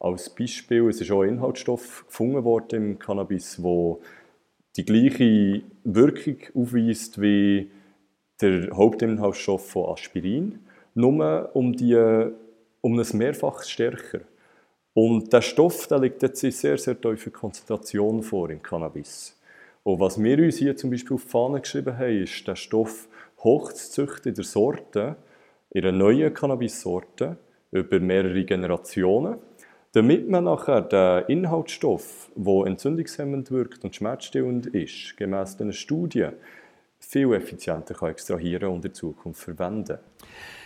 Als 0.00 0.34
Beispiel, 0.34 0.88
es 0.88 1.00
ist 1.00 1.10
auch 1.12 1.22
ein 1.22 1.30
Inhaltsstoff 1.30 2.04
gefunden 2.06 2.44
worden 2.44 2.90
im 2.92 2.98
Cannabis, 2.98 3.62
wo 3.62 4.00
die 4.76 4.84
gleiche 4.84 5.62
Wirkung 5.84 6.36
aufweist 6.54 7.20
wie 7.20 7.70
der 8.40 8.70
Hauptinhaltsstoff 8.74 9.70
von 9.70 9.92
Aspirin, 9.92 10.60
nur 10.94 11.50
um, 11.54 11.72
die, 11.72 11.94
um 12.80 12.98
ein 12.98 13.06
Mehrfaches 13.18 13.70
stärker. 13.70 14.20
Und 14.94 15.32
der 15.32 15.42
Stoff 15.42 15.86
der 15.88 15.98
liegt 15.98 16.22
jetzt 16.22 16.42
in 16.42 16.50
sehr, 16.50 16.78
sehr 16.78 16.98
tiefer 16.98 17.30
Konzentration 17.30 18.22
vor 18.22 18.48
im 18.50 18.62
Cannabis. 18.62 19.38
Und 19.82 20.00
was 20.00 20.22
wir 20.22 20.38
uns 20.38 20.56
hier 20.56 20.76
zum 20.76 20.90
Beispiel 20.90 21.14
auf 21.14 21.24
die 21.24 21.30
Fahne 21.30 21.60
geschrieben 21.60 21.96
haben, 21.98 22.22
ist, 22.22 22.48
den 22.48 22.56
Stoff 22.56 23.08
hochzuzüchten 23.44 24.30
in 24.30 24.34
der 24.34 24.44
Sorte, 24.44 25.16
in 25.70 25.84
einer 25.84 25.96
neuen 25.96 26.32
Cannabis-Sorte, 26.32 27.36
über 27.70 28.00
mehrere 28.00 28.44
Generationen, 28.44 29.36
damit 29.92 30.28
man 30.28 30.44
nachher 30.44 30.82
den 30.82 31.24
Inhaltsstoff, 31.28 32.30
der 32.34 32.66
entzündungshemmend 32.66 33.50
wirkt 33.50 33.84
und 33.84 33.94
schmerzstillend 33.94 34.66
ist, 34.66 35.16
gemäss 35.16 35.56
diesen 35.56 35.72
Studien, 35.72 36.32
viel 36.98 37.32
effizienter 37.34 37.94
kann 37.94 38.10
extrahieren 38.10 38.70
und 38.70 38.84
in 38.84 38.94
Zukunft 38.94 39.42
verwenden 39.42 39.98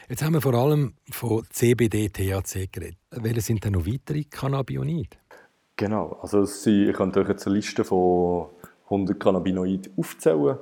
Jetzt 0.08 0.24
haben 0.24 0.34
wir 0.34 0.40
vor 0.40 0.54
allem 0.54 0.94
von 1.08 1.44
CBD, 1.50 2.08
THC 2.08 2.66
geredet. 2.72 2.98
Welche 3.12 3.42
sind 3.42 3.64
denn 3.64 3.74
noch 3.74 3.86
weitere 3.86 4.24
Cannabinoide? 4.24 5.16
Genau, 5.76 6.18
also 6.20 6.42
ich 6.42 6.92
kann 6.92 7.16
euch 7.16 7.28
jetzt 7.28 7.46
eine 7.46 7.54
Liste 7.54 7.84
von 7.84 8.48
100 8.86 9.20
Cannabinoiden 9.20 9.92
aufzählen, 9.96 10.58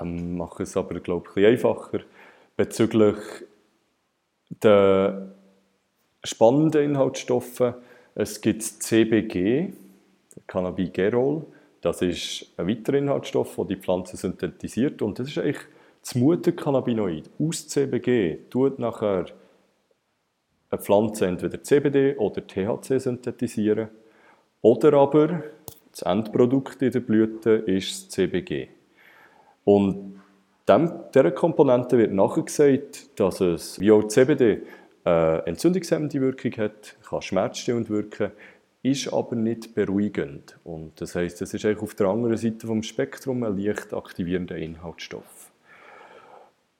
ähm, 0.00 0.38
mache 0.38 0.62
es 0.62 0.78
aber 0.78 0.98
glaube 1.00 1.28
ich, 1.36 1.44
ein 1.44 1.52
einfacher. 1.52 2.00
Bezüglich 2.56 3.16
der 4.48 5.34
spannenden 6.24 6.92
Inhaltsstoffe, 6.92 7.74
es 8.14 8.40
gibt 8.40 8.62
CBG, 8.62 9.74
Cannabigerol, 10.46 11.44
das 11.86 12.02
ist 12.02 12.46
ein 12.56 12.66
weiterer 12.66 12.96
Inhaltsstoff, 12.96 13.54
der 13.54 13.64
die 13.66 13.76
Pflanze 13.76 14.16
synthetisiert. 14.16 15.02
Und 15.02 15.20
das 15.20 15.28
ist 15.28 15.38
eigentlich 15.38 15.60
das 16.00 16.16
Muttercannabinoid 16.16 17.30
aus 17.38 17.68
CBG 17.68 18.38
tut 18.50 18.80
nachher 18.80 19.26
eine 20.68 20.80
Pflanze 20.82 21.26
entweder 21.26 21.62
CBD 21.62 22.16
oder 22.16 22.44
THC 22.44 22.98
synthetisieren. 22.98 23.88
Oder 24.62 24.94
aber 24.94 25.44
das 25.92 26.02
Endprodukt 26.02 26.82
in 26.82 26.90
der 26.90 27.00
Blüte 27.00 27.50
ist 27.50 28.06
das 28.06 28.08
CBG. 28.08 28.68
Und 29.64 30.20
dem, 30.68 30.92
dieser 31.14 31.30
Komponente 31.30 31.98
wird 31.98 32.12
nachgesagt, 32.12 33.20
dass 33.20 33.40
es 33.40 33.78
wie 33.78 33.92
auch 33.92 34.08
CBD 34.08 34.62
eine 35.04 35.42
äh, 35.44 35.48
entzündungshemmende 35.48 36.20
Wirkung 36.20 36.50
hat, 36.56 36.96
kann 37.08 37.22
schmerzstillend 37.22 37.88
wirken, 37.88 38.32
ist 38.90 39.12
aber 39.12 39.34
nicht 39.34 39.74
beruhigend. 39.74 40.58
Und 40.62 41.00
das 41.00 41.14
heißt, 41.16 41.42
es 41.42 41.52
ist 41.52 41.64
eigentlich 41.64 41.82
auf 41.82 41.94
der 41.94 42.06
anderen 42.06 42.36
Seite 42.36 42.66
vom 42.66 42.82
Spektrum 42.82 43.42
ein 43.42 43.58
leicht 43.58 43.92
aktivierender 43.92 44.56
Inhaltsstoff. 44.56 45.50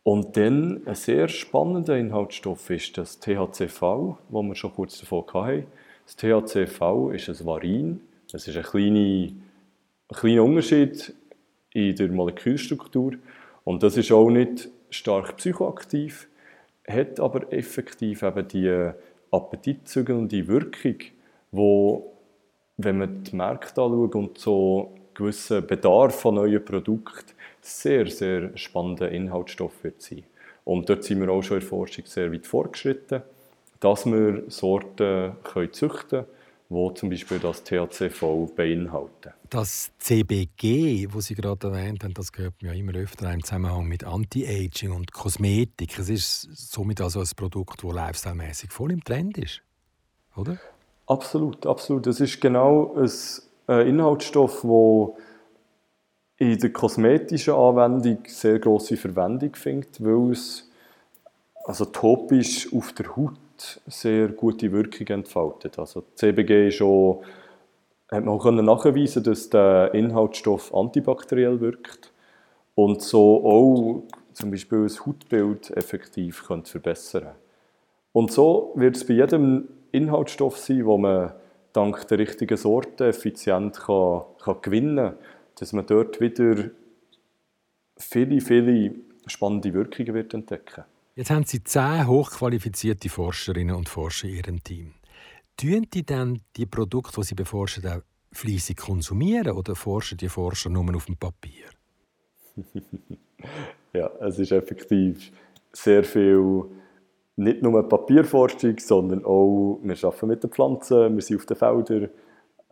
Und 0.04 0.36
dann 0.36 0.86
ein 0.86 0.94
sehr 0.94 1.26
spannender 1.26 1.96
Inhaltsstoff 1.96 2.70
ist 2.70 2.96
das 2.96 3.18
THCV, 3.18 4.18
wo 4.28 4.42
wir 4.42 4.54
schon 4.54 4.72
kurz 4.72 5.00
davon 5.00 5.24
hatten. 5.34 5.66
Das 6.04 6.14
THCV 6.14 7.10
ist 7.10 7.28
ein 7.28 7.44
Varin. 7.44 8.00
Das 8.30 8.46
ist 8.46 8.56
ein 8.56 8.62
kleiner, 8.62 9.00
ein 9.00 9.42
kleiner 10.14 10.44
Unterschied 10.44 11.12
in 11.72 11.96
der 11.96 12.08
Molekülstruktur. 12.08 13.14
Und 13.64 13.82
das 13.82 13.96
ist 13.96 14.12
auch 14.12 14.30
nicht 14.30 14.68
stark 14.90 15.38
psychoaktiv, 15.38 16.28
hat 16.86 17.18
aber 17.18 17.52
effektiv 17.52 18.22
eben 18.22 18.46
die 18.46 18.92
appetitzügelnde 19.32 20.46
Wirkung, 20.46 20.98
wo, 21.56 22.12
wenn 22.76 22.98
man 22.98 23.24
die 23.24 23.34
Märkte 23.34 23.82
anschaut 23.82 24.14
und 24.14 24.38
so 24.38 24.94
gewissen 25.14 25.66
Bedarf 25.66 26.24
an 26.26 26.34
neuen 26.34 26.64
Produkten, 26.64 27.32
sehr, 27.60 28.06
sehr 28.06 28.56
spannender 28.56 29.10
Inhaltsstoff 29.10 29.82
wird 29.82 30.00
sein. 30.02 30.24
Und 30.64 30.88
dort 30.88 31.04
sind 31.04 31.20
wir 31.20 31.30
auch 31.30 31.42
schon 31.42 31.56
in 31.56 31.60
der 31.60 31.68
Forschung 31.68 32.04
sehr 32.06 32.32
weit 32.32 32.46
fortgeschritten, 32.46 33.22
dass 33.80 34.06
wir 34.06 34.44
Sorten 34.48 35.36
können 35.42 35.72
züchten 35.72 36.08
können, 36.08 36.26
die 36.68 36.94
zum 36.94 37.10
Beispiel 37.10 37.38
das 37.38 37.62
THCV 37.62 38.46
beinhalten. 38.54 39.32
Das 39.48 39.92
CBG, 39.98 41.06
wo 41.10 41.20
Sie 41.20 41.34
gerade 41.34 41.68
erwähnt 41.68 42.02
haben, 42.02 42.14
das 42.14 42.32
gehört 42.32 42.54
ja 42.60 42.72
immer 42.72 42.94
öfter 42.94 43.32
im 43.32 43.44
Zusammenhang 43.44 43.86
mit 43.86 44.02
Anti-Aging 44.04 44.90
und 44.90 45.12
Kosmetik. 45.12 45.98
Es 45.98 46.08
ist 46.08 46.48
somit 46.72 47.00
also 47.00 47.20
ein 47.20 47.28
Produkt, 47.36 47.84
das 47.84 47.92
lifestyle-mäßig 47.92 48.72
voll 48.72 48.90
im 48.90 49.04
Trend 49.04 49.38
ist, 49.38 49.62
oder? 50.34 50.58
Absolut, 51.06 51.66
absolut. 51.66 52.06
Es 52.06 52.20
ist 52.20 52.40
genau 52.40 52.96
ein 52.96 53.86
Inhaltsstoff, 53.86 54.62
der 54.62 55.12
in 56.38 56.58
der 56.58 56.72
kosmetischen 56.72 57.54
Anwendung 57.54 58.18
sehr 58.26 58.58
große 58.58 58.96
Verwendung 58.96 59.54
findet, 59.54 60.04
weil 60.04 60.32
es 60.32 60.68
also 61.64 61.84
topisch 61.86 62.72
auf 62.72 62.92
der 62.92 63.16
Haut 63.16 63.80
sehr 63.86 64.28
gute 64.28 64.70
Wirkung 64.72 65.06
entfaltet. 65.08 65.78
Also 65.78 66.02
CBG 66.14 66.68
ist 66.68 66.82
auch, 66.82 67.22
hat 68.10 68.24
man 68.24 68.34
auch 68.34 68.50
nachweisen 68.50 69.22
dass 69.22 69.48
der 69.48 69.94
Inhaltsstoff 69.94 70.74
antibakteriell 70.74 71.60
wirkt 71.60 72.12
und 72.74 73.00
so 73.00 73.44
auch 73.44 74.02
zum 74.34 74.50
Beispiel 74.50 74.82
das 74.82 75.06
Hautbild 75.06 75.70
effektiv 75.76 76.46
könnte 76.46 76.70
verbessern 76.70 77.30
Und 78.12 78.30
so 78.32 78.72
wird 78.74 78.96
es 78.96 79.06
bei 79.06 79.14
jedem 79.14 79.68
Inhaltsstoff 79.96 80.58
sein, 80.58 80.84
wo 80.84 80.98
man 80.98 81.32
dank 81.72 82.06
der 82.08 82.18
richtigen 82.18 82.56
Sorte 82.56 83.08
effizient 83.08 83.78
kann, 83.80 84.22
kann 84.42 84.62
gewinnen 84.62 84.96
kann 84.96 85.18
dass 85.56 85.72
man 85.72 85.86
dort 85.86 86.20
wieder 86.20 86.70
viele, 87.96 88.40
viele 88.40 88.94
spannende 89.26 89.72
Wirkungen 89.74 90.14
wird 90.14 90.34
entdecken 90.34 90.84
Jetzt 91.14 91.30
haben 91.30 91.44
Sie 91.44 91.64
zehn 91.64 92.06
hochqualifizierte 92.06 93.08
Forscherinnen 93.08 93.74
und 93.74 93.88
Forscher 93.88 94.28
in 94.28 94.34
Ihrem 94.34 94.62
Team. 94.62 94.92
Tun 95.56 95.86
die 95.92 96.04
dann 96.04 96.42
die 96.56 96.66
Produkte, 96.66 97.18
die 97.18 97.26
Sie 97.26 97.34
beforschen, 97.34 97.86
auch 97.86 98.02
fleissig 98.32 98.76
konsumieren 98.76 99.52
oder 99.52 99.74
forschen 99.74 100.18
die 100.18 100.28
Forscher 100.28 100.68
nur 100.68 100.94
auf 100.94 101.06
dem 101.06 101.16
Papier? 101.16 101.64
ja, 103.94 104.10
es 104.20 104.38
ist 104.38 104.52
effektiv 104.52 105.32
sehr 105.72 106.04
viel, 106.04 106.64
nicht 107.36 107.62
nur 107.62 107.88
Papierforschung, 107.88 108.78
sondern 108.78 109.24
auch, 109.24 109.78
wir 109.82 109.96
arbeiten 110.04 110.26
mit 110.26 110.42
den 110.42 110.50
Pflanzen, 110.50 111.14
wir 111.14 111.22
sind 111.22 111.36
auf 111.36 111.46
den 111.46 111.56
Feldern, 111.56 112.10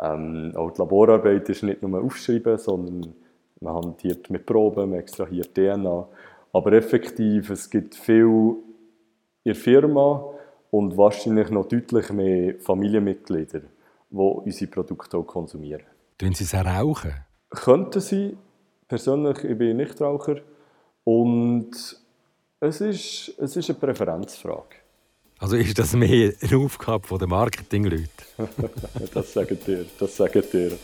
ähm, 0.01 0.53
auch 0.57 0.71
die 0.73 0.81
Laborarbeit 0.81 1.49
ist 1.49 1.63
nicht 1.63 1.83
nur 1.83 2.03
aufschreiben, 2.03 2.59
sondern 2.59 3.15
man 3.61 3.75
hantiert 3.75 4.29
mit 4.31 4.45
Proben, 4.47 4.91
man 4.91 4.99
extrahiert 4.99 5.55
DNA. 5.55 6.09
Aber 6.53 6.73
effektiv, 6.73 7.51
es 7.51 7.69
gibt 7.71 7.95
viel 7.95 8.57
in 9.45 9.53
der 9.53 9.55
Firma 9.55 10.25
und 10.71 10.97
wahrscheinlich 10.97 11.51
noch 11.51 11.67
deutlich 11.67 12.11
mehr 12.11 12.55
Familienmitglieder, 12.59 13.61
die 14.11 14.17
unsere 14.17 14.71
Produkte 14.71 15.19
auch 15.19 15.27
konsumieren. 15.27 15.85
Tun 16.19 16.33
Sie 16.33 16.45
es 16.45 16.55
rauchen? 16.55 17.13
Könnten 17.51 18.01
sie. 18.01 18.37
Persönlich 18.89 19.45
ich 19.45 19.57
bin 19.57 19.71
ich 19.71 19.77
Nichtraucher. 19.77 20.37
Und 21.05 21.71
es 22.61 22.81
ist, 22.81 23.35
es 23.39 23.57
ist 23.57 23.71
eine 23.71 23.79
Präferenzfrage. 23.79 24.77
Also 25.39 25.57
ist 25.57 25.79
das 25.79 25.95
mehr 25.95 26.33
eine 26.41 26.57
Aufgabe 26.57 27.19
der 27.19 27.29
Marketingleute? 27.29 28.09
das 29.15 29.33
sagen 29.33 29.59
dir, 29.67 29.85
das 29.99 30.17
sagen 30.17 30.43
dir. 30.53 30.79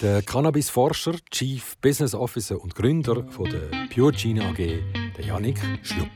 der 0.00 0.22
Cannabis-Forscher, 0.22 1.16
Chief 1.30 1.76
Business 1.78 2.14
Officer 2.14 2.60
und 2.60 2.74
Gründer 2.74 3.24
von 3.30 3.50
der 3.50 3.70
Pure 3.92 4.12
Gene 4.12 4.44
AG, 4.44 4.58
der 5.16 5.24
Janik 5.24 5.58
Schlupp. 5.82 6.10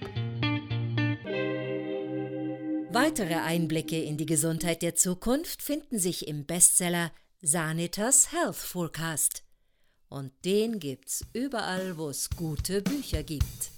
Weitere 2.95 3.37
Einblicke 3.37 4.01
in 4.01 4.19
die 4.19 4.27
Gesundheit 4.27 4.83
der 4.83 4.95
Zukunft 4.95 5.63
finden 5.63 5.99
sich 5.99 6.29
im 6.29 6.45
Bestseller 6.45 7.11
Sanitas 7.41 8.33
Health 8.33 8.55
Forecast. 8.55 9.43
Und 10.13 10.31
den 10.45 10.79
gibt's 10.79 11.25
überall, 11.33 11.97
wo 11.97 12.11
es 12.11 12.29
gute 12.29 12.83
Bücher 12.83 13.23
gibt. 13.23 13.71